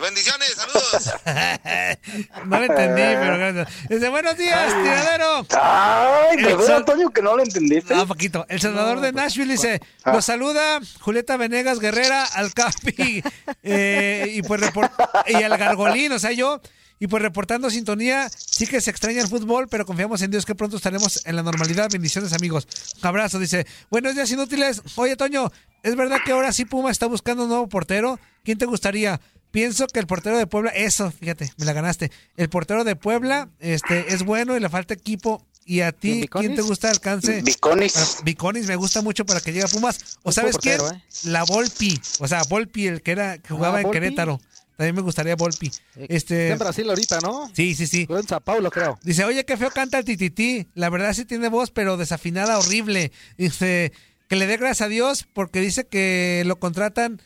Bendiciones, 0.00 0.54
saludos. 0.54 1.14
no 2.46 2.58
lo 2.58 2.64
entendí, 2.64 3.02
pero 3.02 3.36
gracias. 3.38 3.88
Dice, 3.88 4.08
buenos 4.08 4.36
días, 4.36 4.68
tiradero. 4.82 5.46
Ay, 5.60 6.36
El 6.36 6.44
de 6.44 6.54
verdad, 6.54 6.66
sol- 6.66 6.84
Toño, 6.84 7.10
que 7.10 7.22
no 7.22 7.36
lo 7.36 7.42
entendiste. 7.42 7.94
Ah, 7.94 8.06
poquito. 8.06 8.46
El 8.48 8.60
Salvador 8.60 9.00
de 9.00 9.12
Nashville 9.12 9.50
dice, 9.52 9.80
Ah. 10.04 10.12
los 10.12 10.24
saluda 10.24 10.80
Julieta 11.00 11.36
Venegas 11.36 11.80
Guerrera, 11.80 12.24
al 12.24 12.52
Capi 12.54 13.22
eh, 13.62 14.32
y 14.34 14.42
pues 14.42 14.60
report- 14.60 14.92
y 15.26 15.34
al 15.42 15.56
Gargolín, 15.58 16.12
o 16.12 16.18
sea, 16.18 16.32
yo. 16.32 16.60
Y 17.00 17.06
pues 17.06 17.22
reportando 17.22 17.70
sintonía, 17.70 18.28
sí 18.28 18.66
que 18.66 18.80
se 18.80 18.90
extraña 18.90 19.20
el 19.22 19.28
fútbol, 19.28 19.68
pero 19.68 19.86
confiamos 19.86 20.20
en 20.22 20.32
Dios 20.32 20.44
que 20.44 20.56
pronto 20.56 20.76
estaremos 20.76 21.24
en 21.26 21.36
la 21.36 21.44
normalidad. 21.44 21.88
Bendiciones, 21.92 22.32
amigos. 22.32 22.66
Un 23.00 23.06
abrazo, 23.06 23.38
dice. 23.38 23.66
Buenos 23.88 24.16
días, 24.16 24.28
inútiles. 24.32 24.82
Oye, 24.96 25.14
Toño, 25.14 25.52
¿es 25.84 25.94
verdad 25.94 26.18
que 26.24 26.32
ahora 26.32 26.50
sí 26.52 26.64
Puma 26.64 26.90
está 26.90 27.06
buscando 27.06 27.44
un 27.44 27.50
nuevo 27.50 27.68
portero? 27.68 28.18
¿Quién 28.44 28.58
te 28.58 28.66
gustaría? 28.66 29.20
Pienso 29.50 29.86
que 29.86 29.98
el 29.98 30.06
portero 30.06 30.36
de 30.38 30.46
Puebla, 30.46 30.70
eso, 30.70 31.10
fíjate, 31.10 31.52
me 31.56 31.64
la 31.64 31.72
ganaste. 31.72 32.10
El 32.36 32.48
portero 32.48 32.84
de 32.84 32.96
Puebla 32.96 33.48
este, 33.60 34.12
es 34.14 34.22
bueno 34.24 34.56
y 34.56 34.60
le 34.60 34.68
falta 34.68 34.94
equipo. 34.94 35.44
¿Y 35.64 35.82
a 35.82 35.92
ti, 35.92 36.26
quién 36.30 36.54
te 36.54 36.62
gusta 36.62 36.88
alcance? 36.90 37.42
Viconis. 37.42 37.92
Para- 37.92 38.06
Viconis 38.24 38.66
me 38.66 38.76
gusta 38.76 39.02
mucho 39.02 39.26
para 39.26 39.40
que 39.40 39.52
llegue 39.52 39.64
a 39.66 39.68
Pumas. 39.68 40.18
¿O 40.22 40.32
sabes 40.32 40.56
quién? 40.56 40.80
¿eh? 40.80 41.02
La 41.24 41.44
Volpi. 41.44 42.00
O 42.20 42.26
sea, 42.28 42.42
Volpi, 42.48 42.86
el 42.86 43.02
que 43.02 43.10
era 43.10 43.36
que 43.36 43.48
jugaba 43.50 43.76
Ah, 43.76 43.80
en 43.80 43.82
Volpi. 43.84 43.96
Querétaro. 44.00 44.40
También 44.78 44.94
me 44.94 45.02
gustaría 45.02 45.36
Volpi. 45.36 45.70
Este, 45.96 46.44
Está 46.44 46.52
en 46.54 46.58
Brasil 46.58 46.88
ahorita, 46.88 47.18
¿no? 47.20 47.50
Sí, 47.52 47.74
sí, 47.74 47.86
sí. 47.86 48.06
Fue 48.06 48.18
en 48.20 48.26
Sao 48.26 48.40
Paulo, 48.40 48.70
creo. 48.70 48.98
Dice, 49.02 49.24
oye, 49.24 49.44
qué 49.44 49.56
feo 49.58 49.70
canta 49.70 49.98
el 49.98 50.04
titití. 50.06 50.68
La 50.74 50.88
verdad 50.88 51.12
sí 51.12 51.26
tiene 51.26 51.48
voz, 51.48 51.70
pero 51.70 51.96
desafinada 51.98 52.58
horrible. 52.58 53.12
Dice, 53.36 53.92
que 54.28 54.36
le 54.36 54.46
dé 54.46 54.56
gracias 54.56 54.86
a 54.86 54.88
Dios 54.88 55.26
porque 55.34 55.60
dice 55.60 55.86
que 55.86 56.44
lo 56.46 56.58
contratan. 56.58 57.20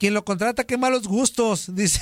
Quien 0.00 0.14
lo 0.14 0.24
contrata, 0.24 0.64
qué 0.64 0.78
malos 0.78 1.06
gustos. 1.06 1.66
Dice, 1.76 2.00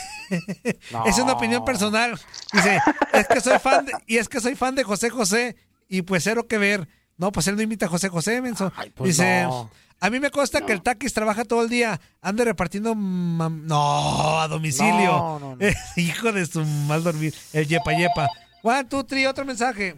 es 1.04 1.18
una 1.18 1.32
opinión 1.32 1.64
personal. 1.64 2.18
Dice, 2.52 2.78
es 3.12 3.26
que 3.26 3.40
soy 3.40 3.58
fan 3.58 3.84
de- 3.86 3.92
y 4.06 4.18
es 4.18 4.28
que 4.28 4.40
soy 4.40 4.54
fan 4.54 4.76
de 4.76 4.84
José 4.84 5.10
José 5.10 5.56
y 5.88 6.02
pues 6.02 6.22
cero 6.22 6.46
que 6.46 6.58
ver. 6.58 6.88
No, 7.16 7.32
pues 7.32 7.48
él 7.48 7.56
no 7.56 7.62
imita 7.62 7.86
a 7.86 7.88
José 7.88 8.08
José, 8.08 8.40
menso. 8.40 8.72
pues 8.94 9.16
dice, 9.16 9.42
no. 9.42 9.68
a 9.98 10.10
mí 10.10 10.20
me 10.20 10.30
consta 10.30 10.60
que 10.64 10.72
el 10.72 10.80
taquis 10.82 11.12
trabaja 11.12 11.44
todo 11.44 11.64
el 11.64 11.68
día. 11.68 12.00
Ande 12.22 12.44
repartiendo, 12.44 12.94
no, 12.94 14.40
a 14.40 14.46
domicilio. 14.46 15.10
No, 15.10 15.38
no, 15.40 15.56
no. 15.56 15.66
Hijo 15.96 16.30
de 16.32 16.46
su 16.46 16.64
mal 16.64 17.02
dormir. 17.02 17.34
El 17.52 17.66
yepa 17.66 17.92
yepa. 17.94 18.28
One, 18.62 18.84
two, 18.84 19.02
three, 19.04 19.26
otro 19.26 19.44
mensaje. 19.44 19.96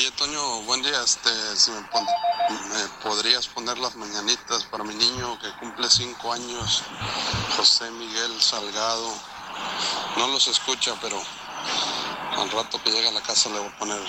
Oye, 0.00 0.10
Toño, 0.12 0.62
buen 0.62 0.80
día. 0.80 0.98
Este, 1.04 1.28
si 1.56 1.70
me, 1.72 1.82
pon- 1.88 2.06
me 2.72 2.88
podrías 3.04 3.46
poner 3.48 3.76
las 3.76 3.94
mañanitas 3.96 4.64
para 4.70 4.82
mi 4.82 4.94
niño 4.94 5.38
que 5.40 5.52
cumple 5.60 5.90
cinco 5.90 6.32
años, 6.32 6.82
José 7.58 7.90
Miguel 7.90 8.40
Salgado. 8.40 9.12
No 10.16 10.26
los 10.28 10.48
escucha, 10.48 10.94
pero 11.02 11.20
al 12.38 12.50
rato 12.50 12.82
que 12.82 12.90
llegue 12.90 13.08
a 13.08 13.12
la 13.12 13.20
casa 13.20 13.50
le 13.50 13.58
voy 13.58 13.68
a 13.68 13.78
poner 13.78 14.00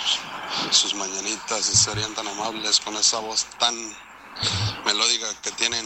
sus 0.71 0.93
mañanitas 0.95 1.69
y 1.69 1.75
serían 1.75 2.13
tan 2.15 2.25
amables 2.25 2.79
con 2.79 2.95
esa 2.95 3.19
voz 3.19 3.45
tan 3.59 3.75
melódica 4.85 5.27
que 5.41 5.51
tienen. 5.51 5.85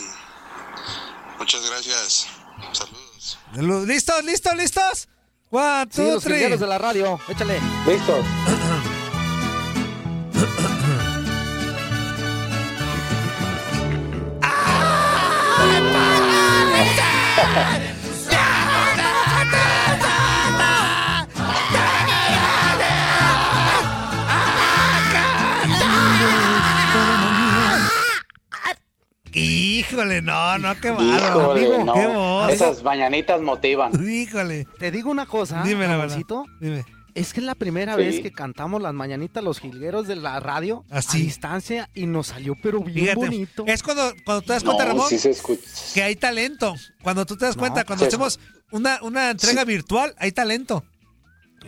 Muchas 1.40 1.68
gracias. 1.68 2.28
Saludos. 2.74 3.40
Lu- 3.56 3.86
¿Listos, 3.88 4.24
listos, 4.24 4.56
listos? 4.56 5.08
One, 5.50 5.86
Sí, 5.90 5.96
two, 6.04 6.12
los 6.14 6.24
three. 6.24 6.34
jilgueros 6.36 6.60
de 6.60 6.68
la 6.68 6.78
radio. 6.78 7.20
Échale. 7.28 7.60
Listo. 7.88 8.24
Híjole, 29.36 30.22
no, 30.22 30.58
no, 30.60 30.80
qué 30.80 30.92
malo. 30.92 31.58
Híjole, 31.58 31.66
Amigo, 31.66 31.84
no. 31.84 31.94
Qué 31.94 32.08
voz. 32.08 32.52
Esas 32.52 32.84
mañanitas 32.84 33.42
motivan. 33.42 33.92
Híjole. 34.10 34.66
Te 34.80 34.92
digo 34.92 35.12
una 35.12 35.26
cosa, 35.26 35.62
Dime 35.64 35.88
la 35.88 35.98
verdad. 35.98 36.18
Dime. 36.62 36.86
Es 37.16 37.34
que 37.34 37.40
es 37.40 37.46
la 37.46 37.56
primera 37.56 37.96
Sí. 37.96 38.02
vez 38.02 38.20
que 38.22 38.32
cantamos 38.32 38.82
las 38.82 38.94
mañanitas 38.94 39.42
los 39.44 39.60
jilgueros 39.60 40.06
de 40.08 40.18
la 40.18 40.40
radio 40.42 40.84
Así. 40.90 41.18
a 41.18 41.22
distancia 41.26 41.90
y 41.94 42.08
nos 42.08 42.28
salió 42.28 42.56
pero 42.62 42.82
bien 42.82 42.94
Fíjate, 43.06 43.16
bonito. 43.16 43.64
es 43.68 43.84
cuando, 43.84 44.14
cuando 44.26 44.42
te 44.42 44.52
das 44.54 44.64
No, 44.66 44.72
cuenta, 44.72 44.86
Ramón, 44.86 45.08
sí 45.10 45.18
se 45.20 45.30
escucha. 45.30 45.62
que 45.94 46.04
hay 46.04 46.16
talento. 46.18 46.76
Cuando 47.04 47.26
tú 47.26 47.38
te 47.38 47.46
das 47.46 47.56
cuenta, 47.56 47.86
cuando 47.86 48.04
se- 48.04 48.08
hacemos 48.10 48.40
una, 48.72 49.00
una 49.02 49.30
entrega 49.32 49.64
virtual, 49.64 50.14
hay 50.18 50.32
talento. 50.34 50.84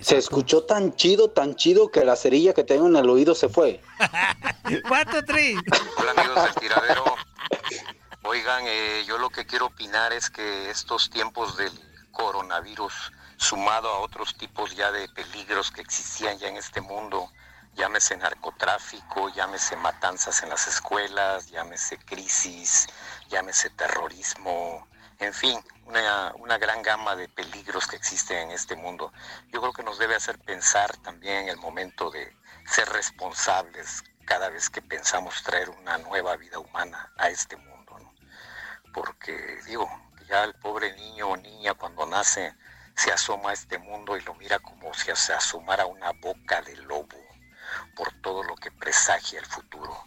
Se 0.01 0.17
escuchó 0.17 0.63
tan 0.63 0.93
chido, 0.95 1.29
tan 1.31 1.55
chido 1.55 1.89
que 1.91 2.03
la 2.05 2.15
cerilla 2.17 2.53
que 2.53 2.63
tengo 2.65 2.87
en 2.87 2.95
el 2.97 3.09
oído 3.09 3.33
se 3.33 3.47
fue. 3.49 3.81
Two, 4.67 5.23
three. 5.25 5.55
Hola 5.97 6.11
amigos 6.11 6.43
del 6.43 6.55
tiradero. 6.55 7.03
Oigan, 8.23 8.63
eh, 8.67 9.03
yo 9.05 9.17
lo 9.17 9.29
que 9.29 9.45
quiero 9.45 9.67
opinar 9.67 10.11
es 10.11 10.29
que 10.29 10.69
estos 10.69 11.09
tiempos 11.09 11.57
del 11.57 11.71
coronavirus, 12.11 13.11
sumado 13.37 13.89
a 13.89 13.99
otros 13.99 14.35
tipos 14.35 14.75
ya 14.75 14.91
de 14.91 15.07
peligros 15.09 15.71
que 15.71 15.81
existían 15.81 16.37
ya 16.37 16.47
en 16.47 16.57
este 16.57 16.81
mundo, 16.81 17.31
llámese 17.75 18.17
narcotráfico, 18.17 19.29
llámese 19.29 19.75
matanzas 19.75 20.41
en 20.43 20.49
las 20.49 20.67
escuelas, 20.67 21.47
llámese 21.47 21.99
crisis, 21.99 22.87
llámese 23.29 23.69
terrorismo, 23.69 24.87
en 25.19 25.33
fin, 25.33 25.59
una, 25.85 26.33
una 26.35 26.57
gran 26.57 26.81
gama 26.81 27.15
de 27.15 27.29
peligros 27.29 27.87
que 27.87 27.95
existen 27.95 28.37
en 28.37 28.51
este 28.51 28.75
mundo. 28.75 29.13
Yo 29.49 29.61
creo 29.61 29.73
que 29.73 29.83
nos 29.83 29.97
debe 29.99 30.15
hacer 30.15 30.37
pensar 30.39 30.95
también 30.97 31.43
en 31.43 31.49
el 31.49 31.57
momento 31.57 32.11
de 32.11 32.35
ser 32.65 32.89
responsables 32.89 34.03
cada 34.27 34.49
vez 34.49 34.69
que 34.69 34.81
pensamos 34.81 35.41
traer 35.41 35.69
una 35.69 35.97
nueva 35.97 36.35
vida 36.35 36.59
humana 36.59 37.11
a 37.17 37.29
este 37.29 37.55
mundo. 37.55 37.97
Porque 38.93 39.59
digo, 39.65 39.89
ya 40.27 40.43
el 40.43 40.53
pobre 40.55 40.93
niño 40.95 41.29
o 41.29 41.37
niña 41.37 41.73
cuando 41.73 42.05
nace 42.05 42.53
se 42.95 43.11
asoma 43.11 43.51
a 43.51 43.53
este 43.53 43.77
mundo 43.77 44.17
y 44.17 44.21
lo 44.21 44.33
mira 44.35 44.59
como 44.59 44.93
si 44.93 45.15
se 45.15 45.33
asomara 45.33 45.85
una 45.85 46.11
boca 46.11 46.61
de 46.61 46.75
lobo 46.77 47.17
por 47.95 48.11
todo 48.21 48.43
lo 48.43 48.55
que 48.55 48.71
presagia 48.71 49.39
el 49.39 49.45
futuro. 49.45 50.03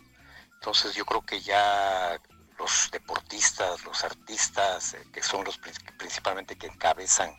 Entonces 0.54 0.94
yo 0.94 1.04
creo 1.06 1.22
que 1.22 1.40
ya 1.40 2.18
los 2.58 2.90
deportistas, 2.92 3.82
los 3.84 4.04
artistas, 4.04 4.94
eh, 4.94 5.06
que 5.12 5.22
son 5.22 5.44
los 5.44 5.58
prin- 5.58 5.96
principalmente 5.96 6.58
que 6.58 6.66
encabezan 6.66 7.34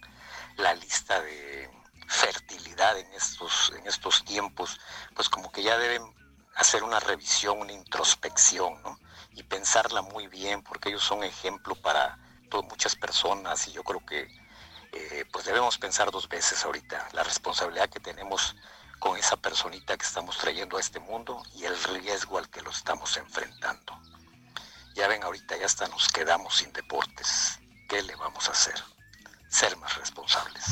la 0.58 0.74
lista 0.74 1.22
de 1.22 1.70
fertilidad 2.08 2.98
en 2.98 3.14
estos, 3.14 3.72
en 3.78 3.86
estos 3.88 4.26
tiempos, 4.26 4.80
pues 5.16 5.30
como 5.30 5.52
que 5.52 5.62
ya 5.62 5.78
deben 5.78 6.04
hacer 6.56 6.84
una 6.84 7.00
revisión, 7.00 7.60
una 7.60 7.72
introspección, 7.74 8.82
¿no? 8.84 9.00
Y 9.34 9.44
pensarla 9.44 10.02
muy 10.02 10.28
bien, 10.28 10.62
porque 10.64 10.90
ellos 10.90 11.04
son 11.04 11.24
ejemplo 11.24 11.76
para 11.76 12.18
to- 12.50 12.64
muchas 12.64 12.96
personas 12.96 13.68
y 13.68 13.72
yo 13.72 13.84
creo 13.84 14.06
que 14.06 14.28
eh, 14.92 15.26
pues 15.32 15.46
debemos 15.46 15.78
pensar 15.78 16.12
dos 16.12 16.28
veces 16.28 16.66
ahorita 16.66 17.08
la 17.14 17.24
responsabilidad 17.24 17.90
que 17.90 18.02
tenemos 18.02 18.56
con 19.00 19.18
esa 19.18 19.38
personita 19.38 19.96
que 19.98 20.06
estamos 20.06 20.38
trayendo 20.38 20.78
a 20.78 20.82
este 20.82 21.00
mundo 21.00 21.42
y 21.56 21.64
el 21.64 21.82
riesgo 21.84 22.38
al 22.38 22.50
que 22.50 22.62
lo 22.62 22.70
estamos 22.72 23.16
enfrentando. 23.18 23.98
Ya 24.94 25.08
ven, 25.08 25.24
ahorita 25.24 25.56
ya 25.58 25.66
hasta 25.66 25.88
nos 25.88 26.10
quedamos 26.10 26.58
sin 26.58 26.74
deportes. 26.74 27.58
¿Qué 27.88 28.02
le 28.04 28.16
vamos 28.16 28.50
a 28.50 28.52
hacer? 28.52 28.76
Ser 29.50 29.78
más 29.78 29.96
responsables. 29.96 30.66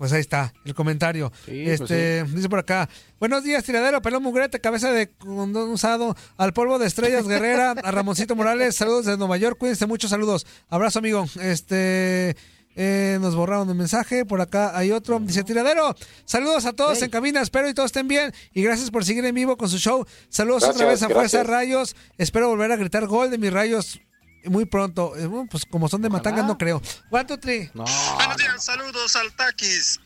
Pues 0.00 0.14
ahí 0.14 0.20
está 0.20 0.54
el 0.64 0.74
comentario. 0.74 1.30
pues 1.44 1.78
este 1.78 2.24
dice 2.24 2.48
por 2.48 2.58
acá. 2.58 2.88
Buenos 3.18 3.44
días, 3.44 3.62
tiradero, 3.64 4.00
pelón 4.00 4.22
mugrete, 4.22 4.58
cabeza 4.58 4.90
de 4.90 5.10
condón 5.10 5.68
usado, 5.68 6.16
al 6.38 6.54
polvo 6.54 6.78
de 6.78 6.86
estrellas 6.86 7.28
guerrera, 7.28 7.72
a 7.72 7.90
Ramoncito 7.90 8.34
Morales, 8.34 8.76
saludos 8.76 9.04
desde 9.04 9.18
Nueva 9.18 9.36
York, 9.36 9.58
cuídense 9.58 9.84
mucho, 9.84 10.08
saludos. 10.08 10.46
Abrazo, 10.70 11.00
amigo. 11.00 11.26
Este 11.42 12.34
eh, 12.76 13.18
nos 13.20 13.34
borraron 13.34 13.68
el 13.68 13.74
mensaje, 13.74 14.24
por 14.24 14.40
acá 14.40 14.74
hay 14.74 14.90
otro. 14.90 15.20
Dice 15.20 15.44
tiradero, 15.44 15.94
saludos 16.24 16.64
a 16.64 16.72
todos 16.72 17.02
en 17.02 17.10
cabina, 17.10 17.42
espero 17.42 17.68
y 17.68 17.74
todos 17.74 17.88
estén 17.88 18.08
bien. 18.08 18.32
Y 18.54 18.62
gracias 18.62 18.90
por 18.90 19.04
seguir 19.04 19.26
en 19.26 19.34
vivo 19.34 19.58
con 19.58 19.68
su 19.68 19.76
show. 19.76 20.06
Saludos 20.30 20.64
otra 20.64 20.86
vez 20.86 21.02
a 21.02 21.10
Fuerza 21.10 21.42
gracias. 21.42 21.46
Rayos. 21.46 21.96
Espero 22.16 22.48
volver 22.48 22.72
a 22.72 22.76
gritar 22.76 23.06
gol 23.06 23.30
de 23.30 23.36
mis 23.36 23.52
rayos 23.52 24.00
muy 24.44 24.64
pronto. 24.64 25.16
Eh, 25.16 25.26
bueno, 25.26 25.48
pues 25.50 25.64
como 25.66 25.88
son 25.88 26.02
de 26.02 26.08
Matangas, 26.10 26.44
no 26.46 26.56
creo. 26.58 26.80
Two, 27.26 27.38
three. 27.38 27.70
Buenos 27.74 28.36
días, 28.36 28.64
saludos 28.64 29.16
al 29.16 29.32
Taquis. 29.34 30.00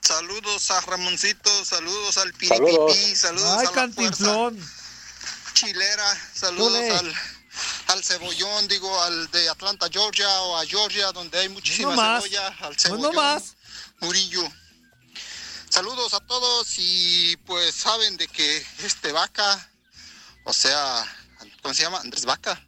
Saludos 0.00 0.70
a 0.70 0.80
Ramoncito, 0.82 1.64
saludos 1.64 2.16
al 2.18 2.32
Piripipi, 2.34 3.16
saludos, 3.16 3.56
Ay, 3.58 3.66
a 3.66 3.70
la 3.70 3.72
cantinflón. 3.72 4.70
Chilera, 5.52 6.16
saludos 6.34 7.00
al, 7.00 7.14
al 7.88 8.04
Cebollón, 8.04 8.68
digo, 8.68 9.02
al 9.02 9.28
de 9.32 9.48
Atlanta, 9.48 9.88
Georgia, 9.90 10.28
o 10.42 10.58
a 10.58 10.64
Georgia, 10.66 11.10
donde 11.12 11.38
hay 11.40 11.48
muchísima 11.48 11.90
No 11.90 11.96
más. 11.96 12.22
cebolla, 12.22 12.46
al 12.48 12.54
Pues 12.74 12.82
Cebollón, 12.82 13.02
no 13.02 13.12
más. 13.20 13.56
Murillo. 14.00 14.42
Saludos 15.70 16.14
a 16.14 16.20
todos 16.20 16.68
y 16.78 17.36
pues 17.44 17.74
saben 17.74 18.16
de 18.16 18.28
que 18.28 18.64
este 18.84 19.10
Vaca, 19.12 19.70
o 20.44 20.52
sea, 20.52 21.04
¿cómo 21.62 21.74
se 21.74 21.82
llama? 21.82 21.98
Andrés 21.98 22.24
Vaca. 22.24 22.64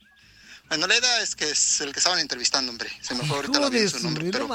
La 0.71 0.97
idea 0.97 1.23
es 1.23 1.35
que 1.35 1.51
es 1.51 1.81
el 1.81 1.93
que 1.93 1.99
estaban 1.99 2.19
entrevistando, 2.19 2.71
hombre. 2.71 2.91
Se 3.03 3.15
me 3.15 3.25
fue 3.27 3.37
ahorita 3.37 3.59
la 3.61 3.89
su 3.89 4.01
nombre, 4.01 4.29
pero. 4.31 4.49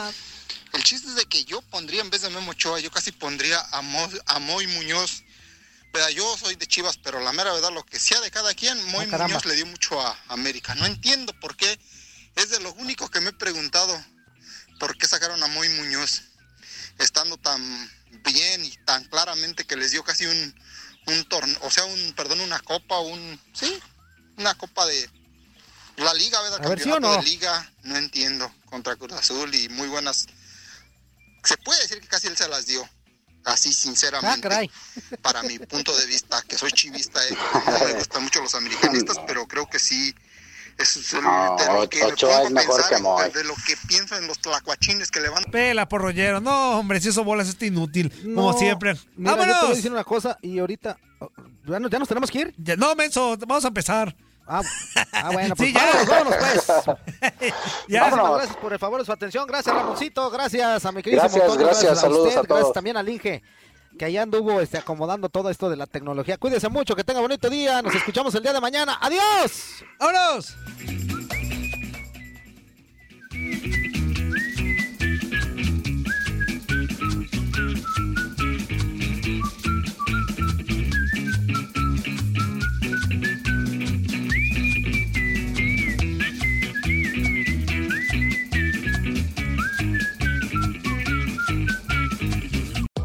El 0.73 0.83
chiste 0.83 1.07
es 1.07 1.15
de 1.15 1.25
que 1.25 1.43
yo 1.43 1.61
pondría 1.61 2.01
en 2.01 2.09
vez 2.09 2.21
de 2.21 2.29
Memo 2.29 2.51
Ochoa, 2.51 2.79
yo 2.79 2.89
casi 2.91 3.11
pondría 3.11 3.59
a, 3.71 3.81
Mo- 3.81 4.09
a 4.25 4.39
Moy 4.39 4.67
Muñoz. 4.67 5.23
Vea, 5.93 6.09
yo 6.09 6.35
soy 6.37 6.55
de 6.55 6.65
Chivas, 6.65 6.97
pero 6.97 7.19
la 7.19 7.31
mera 7.33 7.53
verdad, 7.53 7.71
lo 7.71 7.85
que 7.85 7.99
sea 7.99 8.19
de 8.21 8.31
cada 8.31 8.53
quien, 8.55 8.83
Moy 8.85 9.07
Ah. 9.11 9.27
Muñoz 9.27 9.45
le 9.45 9.55
dio 9.55 9.65
mucho 9.67 9.99
a 10.01 10.17
América. 10.29 10.73
No 10.75 10.85
entiendo 10.87 11.33
por 11.39 11.55
qué. 11.55 11.79
Es 12.35 12.49
de 12.49 12.59
lo 12.61 12.73
único 12.73 13.09
que 13.09 13.21
me 13.21 13.29
he 13.29 13.33
preguntado. 13.33 14.03
¿Por 14.79 14.97
qué 14.97 15.07
sacaron 15.07 15.41
a 15.43 15.47
Moy 15.47 15.69
Muñoz? 15.69 16.23
Estando 16.97 17.37
tan 17.37 17.91
bien 18.23 18.65
y 18.65 18.71
tan 18.85 19.03
claramente 19.05 19.65
que 19.65 19.75
les 19.75 19.91
dio 19.91 20.03
casi 20.03 20.25
un, 20.25 20.55
un 21.07 21.23
torneo, 21.25 21.57
o 21.61 21.69
sea, 21.71 21.85
un, 21.85 22.13
perdón, 22.13 22.41
una 22.41 22.59
copa, 22.59 22.99
un, 22.99 23.39
sí, 23.53 23.79
una 24.37 24.55
copa 24.55 24.85
de 24.87 25.09
la 25.97 26.13
liga, 26.13 26.41
¿verdad? 26.41 26.65
A 26.65 26.69
ver, 26.69 26.79
¿sí 26.79 26.89
o 26.89 26.93
Campeonato 26.93 27.17
no? 27.17 27.23
de 27.23 27.29
liga, 27.29 27.71
no 27.83 27.97
entiendo, 27.97 28.51
contra 28.69 28.95
Cruz 28.95 29.13
Azul 29.13 29.53
y 29.53 29.69
muy 29.69 29.87
buenas. 29.87 30.27
Se 31.43 31.57
puede 31.57 31.81
decir 31.81 31.99
que 31.99 32.07
casi 32.07 32.27
él 32.27 32.37
se 32.37 32.47
las 32.47 32.65
dio, 32.65 32.81
así 33.45 33.69
Ah, 33.69 33.73
sinceramente, 33.73 34.41
caray. 34.41 34.71
para 35.21 35.43
mi 35.43 35.59
punto 35.59 35.95
de 35.97 36.05
vista, 36.05 36.41
que 36.47 36.57
soy 36.57 36.71
chivista, 36.71 37.25
eh, 37.27 37.35
no 37.79 37.85
me 37.87 37.93
gustan 37.93 38.23
mucho 38.23 38.41
los 38.41 38.55
americanistas, 38.55 39.19
pero 39.27 39.45
creo 39.47 39.67
que 39.69 39.79
sí. 39.79 40.13
Es 40.75 41.13
el- 41.13 41.21
No, 41.21 41.55
de 41.59 41.65
lo 41.71 41.87
que 41.87 41.99
me 41.99 42.05
Ochoa 42.05 42.31
pongo 42.37 42.47
es 42.47 42.51
mejor 42.53 42.75
pensar, 42.81 42.95
que 42.97 43.01
Moy. 43.03 43.29
de 43.31 43.43
lo 43.43 43.53
que 43.67 43.77
pienso 43.87 44.15
en 44.17 44.25
los 44.25 44.39
tlacuachines 44.39 45.11
que 45.11 45.19
le 45.21 45.29
van 45.29 45.43
Pela, 45.51 45.87
por 45.87 46.01
rollero. 46.01 46.41
No, 46.41 46.79
hombre, 46.79 46.99
si 46.99 47.09
eso 47.09 47.23
bolas 47.23 47.47
este 47.47 47.67
inútil. 47.67 48.09
como 48.33 48.53
No, 48.53 48.57
siempre. 48.57 48.95
Mira, 49.15 49.33
yo 49.33 49.37
te 49.37 49.43
voy 49.43 49.49
a 49.49 49.53
¡Vámonos! 49.53 49.75
decir 49.77 49.91
una 49.91 50.03
cosa 50.03 50.39
y 50.41 50.57
ahorita. 50.57 50.97
oh, 51.19 51.29
¿Ya 51.67 51.79
nos, 51.79 51.91
ya 51.91 51.99
nos 51.99 52.07
tenemos 52.07 52.31
que 52.31 52.39
ir? 52.39 52.55
Ya- 52.57 52.75
no, 52.75 52.95
menso, 52.95 53.37
vamos 53.45 53.63
a 53.65 53.67
empezar. 53.67 54.15
Ah, 54.45 54.61
ah, 55.13 55.29
bueno, 55.31 55.55
pues 55.57 55.69
Sí, 55.69 55.73
ya. 55.73 55.81
vámonos, 55.85 56.07
vámonos, 56.07 56.35
pues. 56.39 57.53
Ya. 57.87 58.01
Vámonos, 58.09 58.37
gracias 58.37 58.57
por 58.57 58.73
el 58.73 58.79
favor 58.79 58.99
de 58.99 59.05
su 59.05 59.11
atención. 59.11 59.47
Gracias, 59.47 59.73
Ramoncito. 59.75 60.29
Gracias 60.29 60.85
a 60.85 60.91
mi 60.91 61.01
querido 61.01 61.21
Gracias, 61.21 61.57
gracias, 61.57 61.91
a 61.91 61.95
saludos 62.01 62.27
usted. 62.27 62.39
a 62.39 62.43
todos. 62.43 62.57
Gracias 62.59 62.73
también 62.73 62.97
al 62.97 63.07
Inge, 63.07 63.41
que 63.97 64.05
allá 64.05 64.23
anduvo 64.23 64.59
este, 64.59 64.77
acomodando 64.77 65.29
todo 65.29 65.49
esto 65.49 65.69
de 65.69 65.77
la 65.77 65.87
tecnología. 65.87 66.37
Cuídese 66.37 66.67
mucho, 66.69 66.95
que 66.95 67.03
tenga 67.03 67.21
bonito 67.21 67.49
día. 67.49 67.81
Nos 67.81 67.95
escuchamos 67.95 68.33
el 68.35 68.43
día 68.43 68.53
de 68.53 68.59
mañana. 68.61 68.97
¡Adiós! 69.01 69.83
¡Vámonos! 69.99 70.55